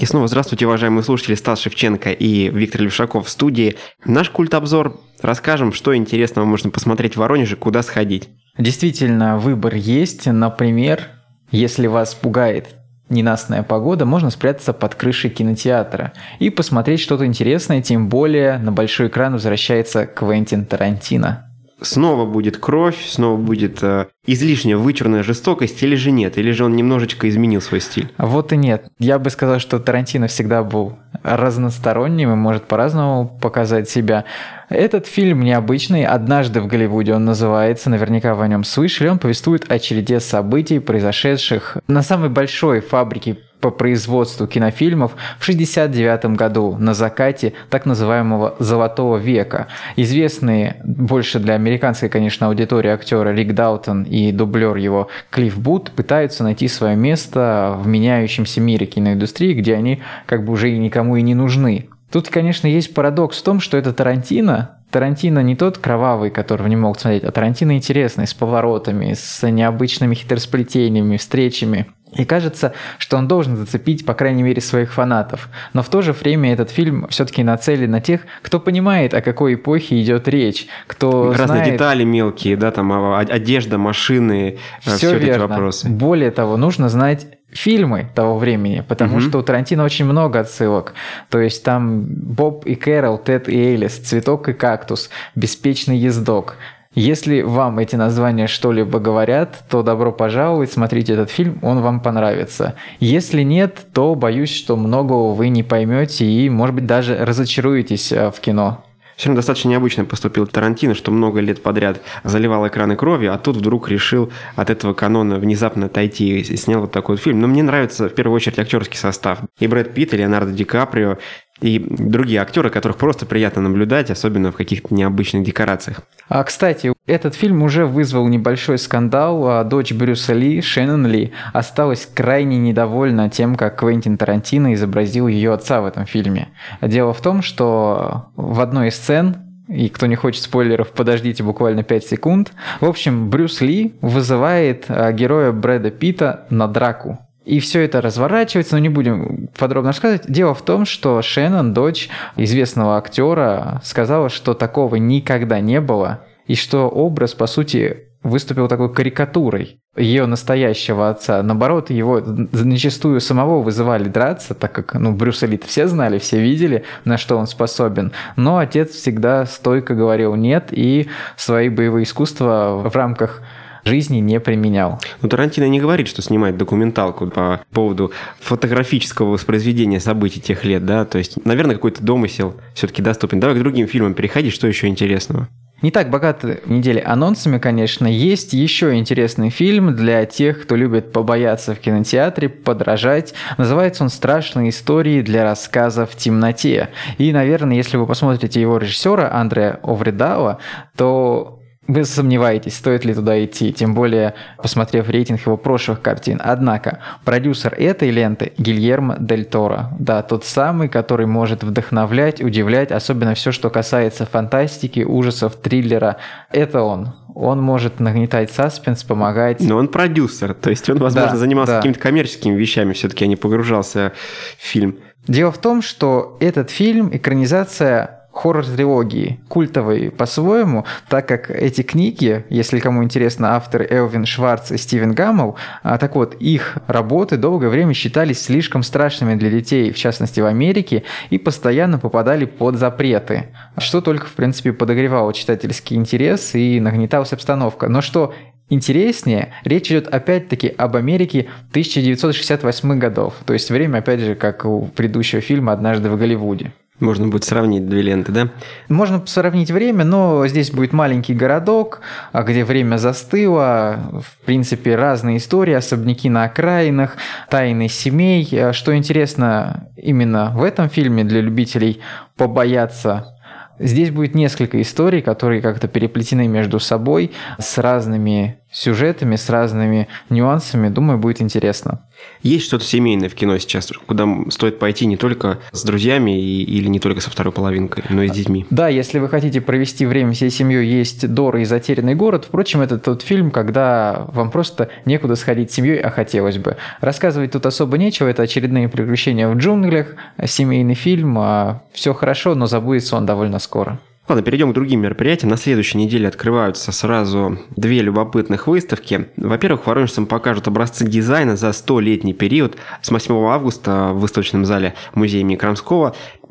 И 0.00 0.06
снова 0.06 0.28
здравствуйте, 0.28 0.64
уважаемые 0.64 1.02
слушатели, 1.02 1.34
Стас 1.34 1.60
Шевченко 1.60 2.12
и 2.12 2.48
Виктор 2.48 2.80
Левшаков 2.80 3.26
в 3.26 3.28
студии. 3.28 3.76
Наш 4.06 4.30
культ-обзор. 4.30 4.98
Расскажем, 5.20 5.74
что 5.74 5.94
интересного 5.94 6.46
можно 6.46 6.70
посмотреть 6.70 7.16
в 7.16 7.18
Воронеже, 7.18 7.56
куда 7.56 7.82
сходить. 7.82 8.30
Действительно, 8.56 9.36
выбор 9.36 9.74
есть. 9.74 10.24
Например, 10.24 11.02
если 11.50 11.86
вас 11.86 12.14
пугает 12.14 12.79
ненастная 13.10 13.62
погода, 13.62 14.06
можно 14.06 14.30
спрятаться 14.30 14.72
под 14.72 14.94
крышей 14.94 15.30
кинотеатра 15.30 16.12
и 16.38 16.48
посмотреть 16.50 17.00
что-то 17.00 17.26
интересное, 17.26 17.82
тем 17.82 18.08
более 18.08 18.58
на 18.58 18.72
большой 18.72 19.08
экран 19.08 19.32
возвращается 19.32 20.06
Квентин 20.06 20.64
Тарантино. 20.64 21.49
Снова 21.82 22.26
будет 22.26 22.58
кровь, 22.58 23.06
снова 23.06 23.36
будет 23.36 23.82
э, 23.82 24.06
излишняя 24.26 24.76
вычурная 24.76 25.22
жестокость, 25.22 25.82
или 25.82 25.94
же 25.94 26.10
нет? 26.10 26.36
Или 26.36 26.50
же 26.50 26.64
он 26.64 26.76
немножечко 26.76 27.28
изменил 27.28 27.60
свой 27.60 27.80
стиль? 27.80 28.12
Вот 28.18 28.52
и 28.52 28.56
нет. 28.56 28.86
Я 28.98 29.18
бы 29.18 29.30
сказал, 29.30 29.58
что 29.58 29.78
Тарантино 29.78 30.26
всегда 30.26 30.62
был 30.62 30.98
разносторонним 31.22 32.32
и 32.32 32.36
может 32.36 32.64
по-разному 32.64 33.38
показать 33.40 33.88
себя. 33.88 34.24
Этот 34.68 35.06
фильм 35.06 35.40
необычный. 35.42 36.04
«Однажды 36.04 36.60
в 36.60 36.66
Голливуде» 36.66 37.14
он 37.14 37.24
называется. 37.24 37.90
Наверняка 37.90 38.34
вы 38.34 38.44
о 38.44 38.48
нем 38.48 38.64
слышали. 38.64 39.08
Он 39.08 39.18
повествует 39.18 39.70
о 39.70 39.78
череде 39.78 40.20
событий, 40.20 40.78
произошедших 40.78 41.78
на 41.88 42.02
самой 42.02 42.28
большой 42.28 42.80
фабрике 42.80 43.38
по 43.60 43.70
производству 43.70 44.46
кинофильмов 44.46 45.12
в 45.38 45.42
1969 45.42 46.36
году 46.36 46.76
на 46.78 46.94
закате 46.94 47.52
так 47.68 47.86
называемого 47.86 48.56
«золотого 48.58 49.16
века». 49.16 49.68
Известные 49.96 50.80
больше 50.84 51.38
для 51.38 51.54
американской, 51.54 52.08
конечно, 52.08 52.46
аудитории 52.46 52.90
актеры 52.90 53.34
Рик 53.34 53.54
Даутон 53.54 54.04
и 54.04 54.32
дублер 54.32 54.76
его 54.76 55.08
Клифф 55.30 55.58
Бут 55.58 55.90
пытаются 55.92 56.44
найти 56.44 56.68
свое 56.68 56.96
место 56.96 57.76
в 57.78 57.86
меняющемся 57.86 58.60
мире 58.60 58.86
киноиндустрии, 58.86 59.54
где 59.54 59.74
они 59.74 60.02
как 60.26 60.44
бы 60.44 60.52
уже 60.52 60.70
и 60.70 60.78
никому 60.78 61.16
и 61.16 61.22
не 61.22 61.34
нужны. 61.34 61.88
Тут, 62.10 62.28
конечно, 62.28 62.66
есть 62.66 62.92
парадокс 62.92 63.38
в 63.38 63.44
том, 63.44 63.60
что 63.60 63.76
это 63.76 63.92
Тарантино, 63.92 64.80
Тарантино 64.90 65.40
не 65.40 65.54
тот 65.54 65.78
кровавый, 65.78 66.30
которого 66.30 66.66
не 66.66 66.76
могут 66.76 67.00
смотреть, 67.00 67.22
а 67.22 67.30
Тарантино 67.30 67.76
интересный, 67.76 68.26
с 68.26 68.34
поворотами, 68.34 69.14
с 69.14 69.48
необычными 69.48 70.14
хитросплетениями, 70.14 71.16
встречами. 71.16 71.86
И 72.16 72.24
кажется, 72.24 72.72
что 72.98 73.16
он 73.16 73.28
должен 73.28 73.56
зацепить, 73.56 74.04
по 74.04 74.14
крайней 74.14 74.42
мере, 74.42 74.60
своих 74.60 74.92
фанатов. 74.92 75.48
Но 75.72 75.82
в 75.82 75.88
то 75.88 76.02
же 76.02 76.12
время 76.12 76.52
этот 76.52 76.70
фильм 76.70 77.06
все-таки 77.08 77.44
нацелен 77.44 77.90
на 77.90 78.00
тех, 78.00 78.22
кто 78.42 78.58
понимает, 78.58 79.14
о 79.14 79.20
какой 79.20 79.54
эпохе 79.54 80.00
идет 80.02 80.26
речь, 80.26 80.66
кто 80.86 81.30
Разные 81.32 81.46
знает... 81.46 81.72
детали 81.72 82.04
мелкие, 82.04 82.56
да, 82.56 82.70
там 82.72 82.92
а, 82.92 83.18
а, 83.18 83.20
одежда, 83.20 83.78
машины, 83.78 84.58
все, 84.80 84.96
все 84.96 85.18
верно. 85.18 85.30
эти 85.30 85.38
вопросы. 85.38 85.88
Более 85.88 86.30
того, 86.32 86.56
нужно 86.56 86.88
знать 86.88 87.26
фильмы 87.52 88.08
того 88.14 88.38
времени, 88.38 88.84
потому 88.86 89.18
Мгм. 89.18 89.28
что 89.28 89.38
у 89.38 89.42
Тарантино 89.42 89.84
очень 89.84 90.04
много 90.04 90.40
отсылок. 90.40 90.94
То 91.30 91.38
есть 91.40 91.64
там 91.64 92.04
Боб 92.04 92.64
и 92.66 92.74
Кэрол, 92.74 93.18
Тед 93.18 93.48
и 93.48 93.56
Элис, 93.56 93.98
Цветок 93.98 94.48
и 94.48 94.52
кактус, 94.52 95.10
Беспечный 95.34 95.96
ездок. 95.96 96.56
Если 96.96 97.42
вам 97.42 97.78
эти 97.78 97.94
названия 97.94 98.48
что-либо 98.48 98.98
говорят, 98.98 99.62
то 99.70 99.84
добро 99.84 100.10
пожаловать, 100.10 100.72
смотрите 100.72 101.12
этот 101.12 101.30
фильм, 101.30 101.60
он 101.62 101.82
вам 101.82 102.00
понравится. 102.00 102.74
Если 102.98 103.42
нет, 103.42 103.86
то 103.92 104.16
боюсь, 104.16 104.52
что 104.52 104.76
многого 104.76 105.32
вы 105.32 105.50
не 105.50 105.62
поймете 105.62 106.24
и, 106.24 106.50
может 106.50 106.74
быть, 106.74 106.86
даже 106.86 107.24
разочаруетесь 107.24 108.10
э, 108.10 108.32
в 108.32 108.40
кино. 108.40 108.82
Все 109.20 109.28
равно 109.28 109.36
достаточно 109.36 109.68
необычно 109.68 110.06
поступил 110.06 110.46
Тарантино, 110.46 110.94
что 110.94 111.10
много 111.10 111.40
лет 111.40 111.62
подряд 111.62 112.00
заливал 112.24 112.66
экраны 112.66 112.96
кровью, 112.96 113.34
а 113.34 113.38
тут 113.38 113.56
вдруг 113.58 113.90
решил 113.90 114.32
от 114.56 114.70
этого 114.70 114.94
канона 114.94 115.36
внезапно 115.36 115.86
отойти 115.86 116.38
и 116.38 116.56
снял 116.56 116.80
вот 116.80 116.90
такой 116.90 117.16
вот 117.16 117.22
фильм. 117.22 117.38
Но 117.38 117.46
мне 117.46 117.62
нравится 117.62 118.08
в 118.08 118.14
первую 118.14 118.34
очередь 118.34 118.58
актерский 118.58 118.96
состав. 118.96 119.40
И 119.58 119.66
Брэд 119.66 119.92
Питт, 119.92 120.14
и 120.14 120.16
Леонардо 120.16 120.52
Ди 120.52 120.64
Каприо, 120.64 121.18
и 121.60 121.78
другие 121.78 122.40
актеры, 122.40 122.70
которых 122.70 122.96
просто 122.96 123.26
приятно 123.26 123.62
наблюдать, 123.62 124.10
особенно 124.10 124.52
в 124.52 124.56
каких-то 124.56 124.94
необычных 124.94 125.44
декорациях. 125.44 126.00
А, 126.28 126.42
кстати, 126.44 126.92
этот 127.06 127.34
фильм 127.34 127.62
уже 127.62 127.86
вызвал 127.86 128.28
небольшой 128.28 128.78
скандал. 128.78 129.48
А 129.48 129.64
Дочь 129.64 129.92
Брюса 129.92 130.32
Ли, 130.32 130.60
Шеннон 130.60 131.06
Ли, 131.06 131.32
осталась 131.52 132.06
крайне 132.06 132.58
недовольна 132.58 133.28
тем, 133.28 133.56
как 133.56 133.78
Квентин 133.78 134.16
Тарантино 134.16 134.74
изобразил 134.74 135.26
ее 135.28 135.52
отца 135.52 135.80
в 135.80 135.86
этом 135.86 136.06
фильме. 136.06 136.48
Дело 136.80 137.12
в 137.12 137.20
том, 137.20 137.42
что 137.42 138.30
в 138.36 138.60
одной 138.60 138.88
из 138.88 138.96
сцен 138.96 139.36
и 139.68 139.88
кто 139.88 140.06
не 140.06 140.16
хочет 140.16 140.42
спойлеров, 140.42 140.90
подождите 140.90 141.44
буквально 141.44 141.84
5 141.84 142.04
секунд. 142.04 142.52
В 142.80 142.86
общем, 142.86 143.30
Брюс 143.30 143.60
Ли 143.60 143.94
вызывает 144.00 144.86
а, 144.88 145.12
героя 145.12 145.52
Брэда 145.52 145.90
Питта 145.92 146.46
на 146.50 146.66
драку. 146.66 147.18
И 147.44 147.58
все 147.58 147.80
это 147.82 148.00
разворачивается, 148.00 148.74
но 148.74 148.80
не 148.80 148.88
будем 148.88 149.48
подробно 149.58 149.90
рассказывать. 149.90 150.30
Дело 150.30 150.54
в 150.54 150.62
том, 150.62 150.84
что 150.84 151.22
Шеннон, 151.22 151.72
дочь 151.72 152.08
известного 152.36 152.98
актера, 152.98 153.80
сказала, 153.82 154.28
что 154.28 154.54
такого 154.54 154.96
никогда 154.96 155.60
не 155.60 155.80
было, 155.80 156.20
и 156.46 156.54
что 156.54 156.88
образ, 156.88 157.34
по 157.34 157.46
сути, 157.46 158.08
выступил 158.22 158.68
такой 158.68 158.92
карикатурой 158.92 159.80
ее 159.96 160.26
настоящего 160.26 161.08
отца. 161.08 161.42
Наоборот, 161.42 161.90
его 161.90 162.22
зачастую 162.52 163.20
самого 163.20 163.62
вызывали 163.62 164.08
драться, 164.08 164.54
так 164.54 164.72
как, 164.72 164.94
ну, 164.94 165.12
Брюс 165.12 165.42
Ли 165.42 165.58
все 165.66 165.88
знали, 165.88 166.18
все 166.18 166.40
видели, 166.40 166.84
на 167.04 167.16
что 167.16 167.36
он 167.36 167.46
способен. 167.46 168.12
Но 168.36 168.58
отец 168.58 168.90
всегда 168.90 169.46
стойко 169.46 169.94
говорил 169.94 170.34
нет 170.34 170.68
и 170.70 171.08
свои 171.36 171.68
боевые 171.68 172.04
искусства 172.04 172.82
в 172.84 172.94
рамках 172.94 173.42
жизни 173.84 174.18
не 174.18 174.40
применял. 174.40 175.00
Но 175.22 175.28
Тарантино 175.28 175.68
не 175.68 175.80
говорит, 175.80 176.08
что 176.08 176.22
снимает 176.22 176.56
документалку 176.56 177.26
по 177.26 177.60
поводу 177.72 178.12
фотографического 178.40 179.30
воспроизведения 179.30 180.00
событий 180.00 180.40
тех 180.40 180.64
лет, 180.64 180.84
да, 180.84 181.04
то 181.04 181.18
есть, 181.18 181.44
наверное, 181.44 181.74
какой-то 181.74 182.02
домысел 182.02 182.54
все-таки 182.74 183.02
доступен. 183.02 183.40
Давай 183.40 183.56
к 183.56 183.58
другим 183.58 183.86
фильмам 183.86 184.14
переходить, 184.14 184.52
что 184.52 184.66
еще 184.66 184.86
интересного? 184.86 185.48
Не 185.82 185.90
так 185.90 186.10
богаты 186.10 186.60
недели 186.66 187.00
анонсами, 187.00 187.58
конечно. 187.58 188.06
Есть 188.06 188.52
еще 188.52 188.94
интересный 188.96 189.48
фильм 189.48 189.96
для 189.96 190.26
тех, 190.26 190.62
кто 190.62 190.76
любит 190.76 191.10
побояться 191.10 191.74
в 191.74 191.78
кинотеатре, 191.78 192.50
подражать. 192.50 193.32
Называется 193.56 194.02
он 194.02 194.10
«Страшные 194.10 194.70
истории 194.70 195.22
для 195.22 195.42
рассказа 195.42 196.04
в 196.04 196.14
темноте». 196.16 196.90
И, 197.16 197.32
наверное, 197.32 197.76
если 197.76 197.96
вы 197.96 198.06
посмотрите 198.06 198.60
его 198.60 198.76
режиссера 198.76 199.32
Андрея 199.32 199.80
Овредала, 199.82 200.58
то 200.96 201.59
вы 201.92 202.04
сомневаетесь, 202.04 202.76
стоит 202.76 203.04
ли 203.04 203.14
туда 203.14 203.44
идти, 203.44 203.72
тем 203.72 203.94
более 203.94 204.34
посмотрев 204.58 205.08
рейтинг 205.08 205.40
его 205.46 205.56
прошлых 205.56 206.00
картин. 206.00 206.40
Однако, 206.42 207.00
продюсер 207.24 207.74
этой 207.74 208.10
ленты 208.10 208.52
Гильермо 208.58 209.16
Дель 209.18 209.44
Торо, 209.44 209.90
да, 209.98 210.22
тот 210.22 210.44
самый, 210.44 210.88
который 210.88 211.26
может 211.26 211.64
вдохновлять, 211.64 212.42
удивлять, 212.42 212.92
особенно 212.92 213.34
все, 213.34 213.52
что 213.52 213.70
касается 213.70 214.26
фантастики, 214.26 215.00
ужасов, 215.00 215.56
триллера, 215.56 216.16
это 216.50 216.82
он. 216.82 217.14
Он 217.34 217.62
может 217.62 218.00
нагнетать 218.00 218.50
саспенс, 218.50 219.04
помогать. 219.04 219.60
Но 219.60 219.76
он 219.76 219.88
продюсер, 219.88 220.54
то 220.54 220.70
есть 220.70 220.88
он, 220.90 220.98
возможно, 220.98 221.30
Да, 221.32 221.36
занимался 221.36 221.72
да. 221.72 221.78
какими-то 221.78 222.00
коммерческими 222.00 222.54
вещами, 222.56 222.92
все-таки, 222.92 223.24
а 223.24 223.28
не 223.28 223.36
погружался 223.36 224.12
в 224.58 224.62
фильм. 224.64 224.98
Дело 225.26 225.52
в 225.52 225.58
том, 225.58 225.82
что 225.82 226.36
этот 226.40 226.70
фильм– 226.70 227.10
экранизация 227.12 228.19
хоррор-трилогии, 228.40 229.38
культовой 229.48 230.10
по-своему, 230.10 230.86
так 231.08 231.28
как 231.28 231.50
эти 231.50 231.82
книги, 231.82 232.46
если 232.48 232.80
кому 232.80 233.04
интересно, 233.04 233.54
авторы 233.54 233.86
Элвин 233.90 234.24
Шварц 234.24 234.70
и 234.70 234.78
Стивен 234.78 235.12
Гаммел, 235.12 235.56
а, 235.82 235.98
так 235.98 236.16
вот, 236.16 236.34
их 236.36 236.78
работы 236.86 237.36
долгое 237.36 237.68
время 237.68 237.92
считались 237.92 238.40
слишком 238.40 238.82
страшными 238.82 239.34
для 239.34 239.50
детей, 239.50 239.92
в 239.92 239.98
частности 239.98 240.40
в 240.40 240.46
Америке, 240.46 241.02
и 241.28 241.36
постоянно 241.36 241.98
попадали 241.98 242.46
под 242.46 242.76
запреты, 242.76 243.48
что 243.76 244.00
только, 244.00 244.26
в 244.26 244.32
принципе, 244.32 244.72
подогревало 244.72 245.34
читательский 245.34 245.96
интерес 245.96 246.54
и 246.54 246.80
нагнеталась 246.80 247.34
обстановка. 247.34 247.88
Но 247.88 248.00
что 248.00 248.32
интереснее, 248.70 249.52
речь 249.64 249.90
идет 249.90 250.08
опять-таки 250.08 250.68
об 250.68 250.96
Америке 250.96 251.48
1968 251.70 252.98
годов. 252.98 253.34
То 253.44 253.52
есть 253.52 253.70
время, 253.70 253.98
опять 253.98 254.20
же, 254.20 254.34
как 254.34 254.64
у 254.64 254.86
предыдущего 254.86 255.42
фильма 255.42 255.72
«Однажды 255.72 256.08
в 256.08 256.16
Голливуде». 256.16 256.72
Можно 257.00 257.28
будет 257.28 257.44
сравнить 257.44 257.88
две 257.88 258.02
ленты, 258.02 258.30
да? 258.30 258.50
Можно 258.88 259.26
сравнить 259.26 259.70
время, 259.70 260.04
но 260.04 260.46
здесь 260.46 260.70
будет 260.70 260.92
маленький 260.92 261.34
городок, 261.34 262.00
а 262.32 262.42
где 262.42 262.64
время 262.64 262.98
застыло. 262.98 264.22
В 264.22 264.44
принципе, 264.44 264.96
разные 264.96 265.38
истории, 265.38 265.74
особняки 265.74 266.28
на 266.28 266.44
окраинах, 266.44 267.16
тайны 267.48 267.88
семей. 267.88 268.48
А 268.52 268.72
что 268.72 268.94
интересно 268.94 269.88
именно 269.96 270.52
в 270.54 270.62
этом 270.62 270.90
фильме 270.90 271.24
для 271.24 271.40
любителей 271.40 272.00
побояться 272.36 273.34
Здесь 273.80 274.10
будет 274.10 274.34
несколько 274.34 274.80
историй, 274.82 275.22
которые 275.22 275.62
как-то 275.62 275.88
переплетены 275.88 276.46
между 276.48 276.78
собой 276.78 277.32
с 277.58 277.78
разными 277.78 278.59
сюжетами, 278.70 279.36
с 279.36 279.48
разными 279.50 280.08
нюансами. 280.28 280.88
Думаю, 280.88 281.18
будет 281.18 281.40
интересно. 281.40 282.00
Есть 282.42 282.66
что-то 282.66 282.84
семейное 282.84 283.28
в 283.28 283.34
кино 283.34 283.58
сейчас, 283.58 283.92
куда 284.06 284.26
стоит 284.50 284.78
пойти 284.78 285.06
не 285.06 285.16
только 285.16 285.58
с 285.72 285.82
друзьями 285.84 286.38
и, 286.38 286.62
или 286.62 286.88
не 286.88 287.00
только 287.00 287.20
со 287.20 287.30
второй 287.30 287.52
половинкой, 287.52 288.04
но 288.10 288.22
и 288.22 288.28
с 288.28 288.32
детьми. 288.32 288.66
Да, 288.70 288.88
если 288.88 289.18
вы 289.18 289.28
хотите 289.28 289.60
провести 289.60 290.06
время 290.06 290.32
всей 290.32 290.50
семьей, 290.50 290.86
есть 290.86 291.26
Дора 291.32 291.60
и 291.60 291.64
Затерянный 291.64 292.14
город. 292.14 292.46
Впрочем, 292.46 292.80
это 292.80 292.98
тот 292.98 293.22
фильм, 293.22 293.50
когда 293.50 294.26
вам 294.32 294.50
просто 294.50 294.90
некуда 295.04 295.34
сходить 295.36 295.70
с 295.70 295.74
семьей, 295.74 295.98
а 295.98 296.10
хотелось 296.10 296.58
бы. 296.58 296.76
Рассказывать 297.00 297.52
тут 297.52 297.66
особо 297.66 297.98
нечего, 297.98 298.28
это 298.28 298.42
очередные 298.42 298.88
приключения 298.88 299.48
в 299.48 299.56
джунглях, 299.56 300.14
семейный 300.44 300.94
фильм, 300.94 301.38
а 301.38 301.82
все 301.92 302.14
хорошо, 302.14 302.54
но 302.54 302.66
забудется 302.66 303.16
он 303.16 303.26
довольно 303.26 303.58
скоро. 303.58 303.98
Ладно, 304.30 304.44
перейдем 304.44 304.70
к 304.70 304.74
другим 304.74 305.00
мероприятиям. 305.00 305.50
На 305.50 305.56
следующей 305.56 305.98
неделе 305.98 306.28
открываются 306.28 306.92
сразу 306.92 307.58
две 307.74 308.00
любопытных 308.00 308.68
выставки. 308.68 309.26
Во-первых, 309.36 309.88
воронежцам 309.88 310.26
покажут 310.26 310.68
образцы 310.68 311.04
дизайна 311.04 311.56
за 311.56 311.70
100-летний 311.70 312.32
период 312.32 312.76
с 313.02 313.10
8 313.10 313.34
августа 313.48 314.10
в 314.12 314.20
выставочном 314.20 314.64
зале 314.64 314.94
музея 315.14 315.40
имени. 315.40 315.56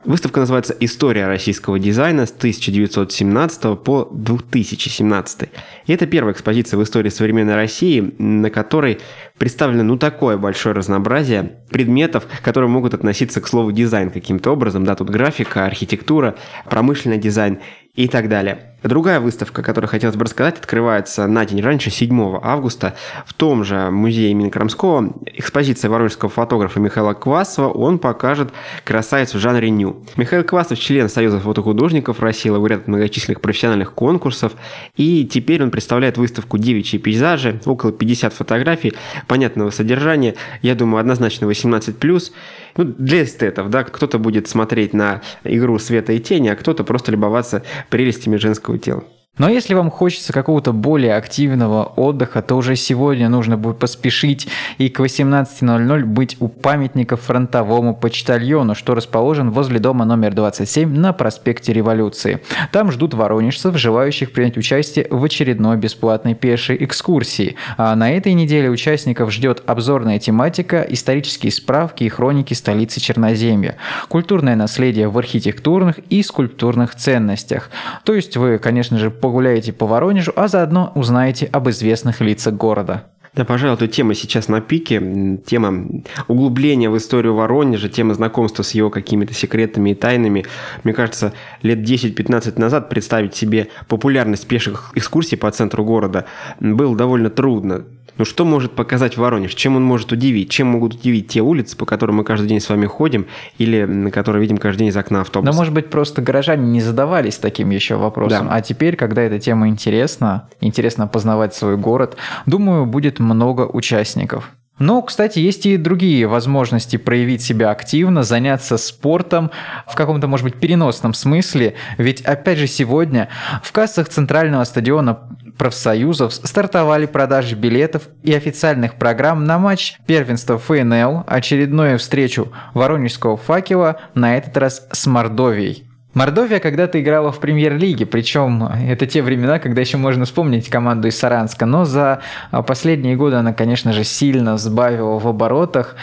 Выставка 0.06 0.39
называется 0.39 0.75
«История 0.79 1.27
российского 1.27 1.77
дизайна 1.77 2.25
с 2.25 2.32
1917 2.32 3.62
по 3.84 4.10
2017». 4.12 5.50
И 5.88 5.94
это 5.94 6.08
первая 6.08 6.34
экспозиция 6.34 6.77
в 6.77 6.84
истории 6.84 7.10
современной 7.10 7.56
России, 7.56 8.13
на 8.18 8.50
которой 8.50 9.00
представлено 9.38 9.84
ну 9.84 9.98
такое 9.98 10.38
большое 10.38 10.74
разнообразие 10.74 11.58
предметов, 11.70 12.27
которые 12.41 12.70
могут 12.70 12.94
относиться 12.94 13.41
к 13.41 13.48
слову 13.48 13.72
дизайн 13.72 14.10
каким-то 14.10 14.51
образом. 14.51 14.86
Да, 14.86 14.96
тут 14.96 15.10
графика, 15.10 15.65
архитектура, 15.65 16.36
промышленный 16.70 17.18
дизайн 17.18 17.60
и 17.96 18.08
так 18.08 18.29
далее. 18.29 18.69
Другая 18.83 19.19
выставка, 19.19 19.62
которую 19.62 19.89
хотелось 19.89 20.15
бы 20.15 20.24
рассказать, 20.24 20.57
открывается 20.59 21.27
на 21.27 21.45
день 21.45 21.62
раньше, 21.62 21.89
7 21.89 22.39
августа, 22.41 22.95
в 23.25 23.33
том 23.33 23.63
же 23.63 23.89
музее 23.91 24.31
имени 24.31 24.50
Крамского. 24.50 25.13
Экспозиция 25.25 25.89
воронежского 25.89 26.29
фотографа 26.29 26.79
Михаила 26.79 27.13
Квасова. 27.13 27.69
Он 27.69 28.00
покажет 28.00 28.51
красавицу 28.86 29.38
в 29.38 29.41
жанре 29.41 29.69
ню. 29.69 30.03
Михаил 30.15 30.43
Квасов– 30.43 30.79
член 30.79 31.09
Союза 31.09 31.39
фотохудожников 31.39 32.21
России, 32.21 32.50
лауреат 32.50 32.88
многочисленных 32.88 33.41
профессиональных 33.41 33.93
конкурсов. 33.93 34.53
И 34.95 35.25
теперь 35.25 35.62
он 35.62 35.71
представляет 35.71 36.17
выставку 36.17 36.57
«Девичьи 36.57 37.00
пейзажи». 37.00 37.59
Около 37.65 37.91
50 37.91 38.33
фотографий 38.33 38.93
понятного 39.27 39.71
содержания. 39.71 40.36
Я 40.62 40.75
думаю, 40.75 41.01
однозначно 41.01 41.45
18+ 41.45 42.31
ну, 42.77 42.86
для 42.86 43.24
эстетов, 43.24 43.69
да, 43.69 43.83
кто-то 43.83 44.19
будет 44.19 44.48
смотреть 44.48 44.93
на 44.93 45.21
игру 45.43 45.79
света 45.79 46.13
и 46.13 46.19
тени, 46.19 46.50
а 46.50 46.55
кто-то 46.55 46.83
просто 46.83 47.12
любоваться 47.12 47.63
прелестями 47.89 48.38
женского 48.38 48.69
тела. 48.78 49.04
Но 49.39 49.48
если 49.48 49.74
вам 49.74 49.89
хочется 49.89 50.33
какого-то 50.33 50.74
более 50.74 51.15
активного 51.15 51.86
отдыха, 51.86 52.41
то 52.41 52.55
уже 52.55 52.75
сегодня 52.75 53.29
нужно 53.29 53.55
будет 53.55 53.79
поспешить 53.79 54.50
и 54.77 54.89
к 54.89 55.00
18.00 55.00 56.03
быть 56.03 56.36
у 56.41 56.50
памятника 56.50 57.15
фронтовому 57.15 57.95
почтальону, 57.95 58.75
что 58.75 58.95
расположен 58.95 59.50
возле 59.51 59.79
дома 59.79 60.03
номер 60.03 60.33
27 60.33 60.93
на 60.93 61.13
проспекте 61.13 61.71
Революции. 61.71 62.41
Там 62.74 62.91
ждут 62.91 63.13
воронежцев, 63.13 63.77
желающих 63.77 64.33
принять 64.33 64.57
участие 64.57 65.07
в 65.09 65.24
очередной 65.24 65.77
бесплатной 65.77 66.35
пешей 66.35 66.75
экскурсии. 66.83 67.55
А 67.77 67.96
на 67.96 68.11
этой 68.11 68.33
неделе 68.33 68.70
участников 68.70 69.31
ждет 69.31 69.63
обзорная 69.65 70.20
тематика, 70.20 70.85
исторические 70.89 71.53
справки 71.53 72.03
и 72.03 72.09
хроники 72.09 72.53
столицы 72.53 73.00
Черноземья, 73.00 73.77
культурное 74.09 74.57
наследие 74.57 75.07
в 75.07 75.18
архитектурных 75.18 76.00
и 76.09 76.22
скульптурных 76.24 76.96
ценностях. 76.96 77.70
То 78.03 78.13
есть 78.13 78.35
вы, 78.35 78.57
конечно 78.57 78.98
же, 78.98 79.09
погуляете 79.20 79.74
по 79.74 79.86
Воронежу, 79.86 80.32
а 80.36 80.48
заодно 80.48 80.92
узнаете 80.96 81.46
об 81.51 81.70
известных 81.70 82.22
лицах 82.22 82.53
города. 82.53 83.05
Да, 83.36 83.46
пожалуй, 83.46 83.75
эта 83.75 83.88
тема 83.88 84.16
сейчас 84.16 84.48
на 84.48 84.60
пике. 84.60 85.40
Тема 85.46 85.88
углубления 86.27 86.90
в 86.90 86.98
историю 86.98 87.36
Воронежа, 87.36 87.88
тема 87.88 88.14
знакомства 88.14 88.64
с 88.64 88.72
его 88.72 88.90
какими-то 88.90 89.34
секретами 89.34 89.92
и 89.92 89.96
тайнами. 89.96 90.46
Мне 90.84 90.94
кажется, 90.94 91.34
лет 91.62 91.79
10-15 91.79 92.60
назад 92.60 92.90
представить 92.90 93.36
себе 93.36 93.68
популярность 93.88 94.48
пеших 94.48 94.92
экскурсий 94.96 95.38
по 95.38 95.50
центру 95.51 95.86
города 95.86 96.25
было 96.60 96.96
довольно 96.96 97.29
трудно. 97.29 97.86
Ну 98.20 98.25
что 98.25 98.44
может 98.44 98.74
показать 98.74 99.16
Воронеж? 99.16 99.55
Чем 99.55 99.77
он 99.77 99.84
может 99.84 100.12
удивить? 100.12 100.51
Чем 100.51 100.68
могут 100.68 100.96
удивить 100.96 101.29
те 101.29 101.40
улицы, 101.40 101.77
по 101.77 101.86
которым 101.86 102.18
мы 102.18 102.25
каждый 102.25 102.50
день 102.50 102.60
с 102.60 102.68
вами 102.68 102.86
ходим 102.86 103.27
или 103.58 103.86
на 103.86 104.12
которые 104.12 104.42
видим 104.42 104.58
каждый 104.58 104.79
день 104.79 104.90
из 104.90 104.98
окна 104.98 105.22
автобуса? 105.22 105.50
Но, 105.50 105.58
может 105.58 105.74
быть, 105.74 105.90
просто 105.90 106.22
горожане 106.22 106.68
не 106.68 106.82
задавались 106.82 107.38
таким 107.38 107.70
еще 107.70 107.96
вопросом. 107.96 108.48
Да. 108.48 108.55
А 108.55 108.62
теперь, 108.62 108.98
когда 108.98 109.22
эта 109.22 109.40
тема 109.40 109.70
интересна, 109.70 110.50
интересно 110.60 111.08
познавать 111.08 111.55
свой 111.55 111.77
город, 111.77 112.18
думаю, 112.46 112.86
будет 112.86 113.20
много 113.20 113.62
участников. 113.62 114.51
Но, 114.79 115.01
кстати, 115.01 115.39
есть 115.39 115.65
и 115.65 115.77
другие 115.77 116.25
возможности 116.25 116.96
проявить 116.96 117.42
себя 117.42 117.70
активно, 117.70 118.24
заняться 118.24 118.77
спортом 118.77 119.51
в 119.87 119.96
каком-то, 119.96 120.27
может 120.27 120.46
быть, 120.46 120.55
переносном 120.55 121.13
смысле. 121.13 121.75
Ведь, 121.98 122.22
опять 122.22 122.57
же, 122.57 122.68
сегодня 122.68 123.29
в 123.61 123.72
кассах 123.72 124.09
центрального 124.09 124.63
стадиона 124.63 125.20
профсоюзов 125.57 126.33
стартовали 126.33 127.05
продажи 127.05 127.55
билетов 127.55 128.03
и 128.24 128.33
официальных 128.33 128.96
программ 128.96 129.44
на 129.44 129.59
матч 129.59 129.98
первенства 130.07 130.57
ФНЛ, 130.57 131.25
очередную 131.27 132.00
встречу 132.00 132.51
Воронежского 132.74 133.35
факела, 133.35 134.00
на 134.15 134.37
этот 134.37 134.55
раз 134.55 134.87
с 134.92 135.05
Мордовией. 135.05 135.89
Мордовия 136.13 136.59
когда-то 136.59 137.00
играла 137.00 137.31
в 137.31 137.39
премьер-лиге, 137.39 138.07
причем 138.07 138.63
это 138.63 139.05
те 139.05 139.22
времена, 139.22 139.59
когда 139.59 139.81
еще 139.81 139.98
можно 139.98 140.25
вспомнить 140.25 140.67
команду 140.67 141.07
из 141.07 141.17
Саранска, 141.19 141.67
но 141.67 141.85
за 141.85 142.22
последние 142.65 143.15
годы 143.15 143.35
она, 143.35 143.53
конечно 143.53 143.93
же, 143.93 144.03
сильно 144.03 144.57
сбавила 144.57 145.19
в 145.19 145.27
оборотах. 145.27 145.95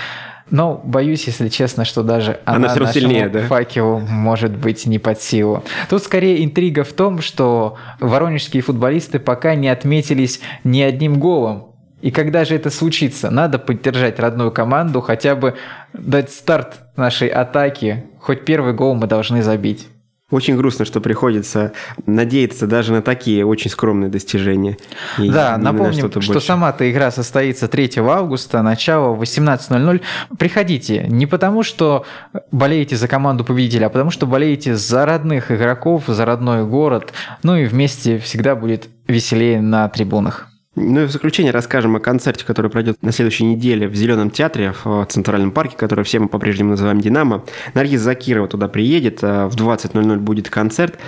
Но 0.48 0.80
боюсь, 0.84 1.26
если 1.26 1.48
честно, 1.48 1.84
что 1.84 2.04
даже 2.04 2.38
она, 2.44 2.56
она 2.56 2.68
нашему 2.68 2.92
сильнее, 2.92 3.28
да? 3.28 3.40
факелу 3.40 3.98
может 3.98 4.56
быть 4.56 4.86
не 4.86 5.00
под 5.00 5.20
силу. 5.20 5.64
Тут 5.90 6.04
скорее 6.04 6.44
интрига 6.44 6.84
в 6.84 6.92
том, 6.92 7.20
что 7.20 7.76
воронежские 7.98 8.62
футболисты 8.62 9.18
пока 9.18 9.56
не 9.56 9.68
отметились 9.68 10.40
ни 10.62 10.82
одним 10.82 11.18
голом. 11.18 11.72
И 12.00 12.12
когда 12.12 12.44
же 12.44 12.54
это 12.54 12.70
случится? 12.70 13.30
Надо 13.30 13.58
поддержать 13.58 14.20
родную 14.20 14.52
команду, 14.52 15.00
хотя 15.00 15.34
бы 15.34 15.56
дать 15.92 16.30
старт 16.30 16.78
нашей 16.94 17.26
атаке. 17.26 18.04
Хоть 18.20 18.44
первый 18.44 18.72
гол 18.72 18.94
мы 18.94 19.08
должны 19.08 19.42
забить. 19.42 19.88
Очень 20.28 20.56
грустно, 20.56 20.84
что 20.84 21.00
приходится 21.00 21.72
надеяться 22.04 22.66
даже 22.66 22.92
на 22.92 23.00
такие 23.00 23.46
очень 23.46 23.70
скромные 23.70 24.10
достижения. 24.10 24.76
И 25.18 25.30
да, 25.30 25.56
напомним, 25.56 26.08
что, 26.10 26.20
что 26.20 26.40
сама-то 26.40 26.90
игра 26.90 27.12
состоится 27.12 27.68
3 27.68 27.92
августа, 27.98 28.60
начало 28.62 29.14
18.00. 29.14 30.02
Приходите 30.36 31.06
не 31.08 31.26
потому, 31.26 31.62
что 31.62 32.04
болеете 32.50 32.96
за 32.96 33.06
команду 33.06 33.44
победителя, 33.44 33.86
а 33.86 33.88
потому 33.88 34.10
что 34.10 34.26
болеете 34.26 34.74
за 34.74 35.06
родных 35.06 35.52
игроков, 35.52 36.04
за 36.08 36.24
родной 36.24 36.64
город. 36.64 37.12
Ну 37.44 37.54
и 37.56 37.66
вместе 37.66 38.18
всегда 38.18 38.56
будет 38.56 38.88
веселее 39.06 39.60
на 39.60 39.88
трибунах. 39.88 40.48
Ну 40.78 41.02
и 41.02 41.06
в 41.06 41.10
заключение 41.10 41.52
расскажем 41.52 41.96
о 41.96 42.00
концерте, 42.00 42.44
который 42.44 42.70
пройдет 42.70 43.02
на 43.02 43.10
следующей 43.10 43.44
неделе 43.44 43.88
в 43.88 43.94
Зеленом 43.94 44.30
театре 44.30 44.74
в 44.84 45.06
Центральном 45.06 45.50
парке, 45.50 45.74
который 45.74 46.04
все 46.04 46.18
мы 46.18 46.28
по-прежнему 46.28 46.70
называем 46.70 47.00
«Динамо». 47.00 47.44
Наргиз 47.72 48.02
Закирова 48.02 48.46
туда 48.46 48.68
приедет, 48.68 49.20
а 49.22 49.48
в 49.48 49.56
20.00 49.56 50.18
будет 50.18 50.50
концерт. 50.50 50.98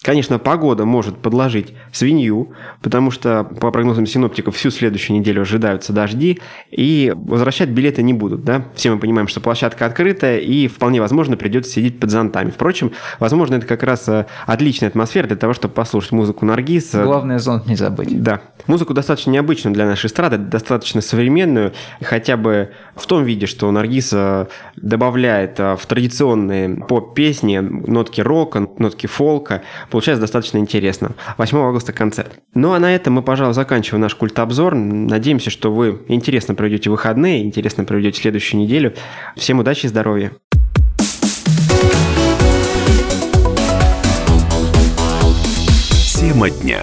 Конечно, 0.00 0.38
погода 0.38 0.84
может 0.84 1.18
подложить 1.18 1.74
свинью, 1.90 2.52
потому 2.82 3.10
что, 3.10 3.42
по 3.42 3.72
прогнозам 3.72 4.06
синоптиков, 4.06 4.54
всю 4.54 4.70
следующую 4.70 5.18
неделю 5.18 5.42
ожидаются 5.42 5.92
дожди, 5.92 6.38
и 6.70 7.12
возвращать 7.16 7.70
билеты 7.70 8.04
не 8.04 8.14
будут. 8.14 8.44
Да? 8.44 8.66
Все 8.76 8.92
мы 8.92 9.00
понимаем, 9.00 9.26
что 9.26 9.40
площадка 9.40 9.86
открытая, 9.86 10.38
и 10.38 10.68
вполне 10.68 11.00
возможно 11.00 11.36
придется 11.36 11.72
сидеть 11.72 11.98
под 11.98 12.10
зонтами. 12.10 12.50
Впрочем, 12.50 12.92
возможно, 13.18 13.56
это 13.56 13.66
как 13.66 13.82
раз 13.82 14.08
э, 14.08 14.26
отличная 14.46 14.88
атмосфера 14.88 15.26
для 15.26 15.36
того, 15.36 15.52
чтобы 15.52 15.74
послушать 15.74 16.12
музыку 16.12 16.44
Наргиз. 16.44 16.94
Главное, 16.94 17.40
зонт 17.40 17.66
не 17.66 17.74
забыть. 17.74 18.22
Да. 18.22 18.42
Музыку 18.68 18.94
достаточно 18.94 19.32
необычную 19.32 19.74
для 19.74 19.84
нашей 19.84 20.06
эстрады, 20.06 20.38
достаточно 20.38 21.00
современную, 21.00 21.72
хотя 22.00 22.36
бы 22.36 22.70
в 22.94 23.04
том 23.06 23.24
виде, 23.24 23.46
что 23.46 23.68
Наргиз 23.72 24.12
э, 24.12 24.46
добавляет 24.76 25.58
э, 25.58 25.74
в 25.74 25.84
традиционные 25.86 26.76
поп-песни 26.76 27.58
нотки 27.58 28.20
рока, 28.20 28.68
нотки 28.78 29.08
фолка, 29.08 29.62
получается 29.90 30.20
достаточно 30.20 30.58
интересно. 30.58 31.12
8 31.36 31.58
августа 31.58 31.92
концерт. 31.92 32.32
Ну 32.54 32.72
а 32.72 32.78
на 32.78 32.94
этом 32.94 33.14
мы, 33.14 33.22
пожалуй, 33.22 33.54
заканчиваем 33.54 34.02
наш 34.02 34.14
культ-обзор. 34.14 34.74
Надеемся, 34.74 35.50
что 35.50 35.72
вы 35.72 36.02
интересно 36.08 36.54
проведете 36.54 36.90
выходные, 36.90 37.42
интересно 37.42 37.84
проведете 37.84 38.20
следующую 38.20 38.60
неделю. 38.60 38.94
Всем 39.36 39.58
удачи 39.58 39.86
и 39.86 39.88
здоровья. 39.88 40.32
Тема 46.18 46.50
дня. 46.50 46.82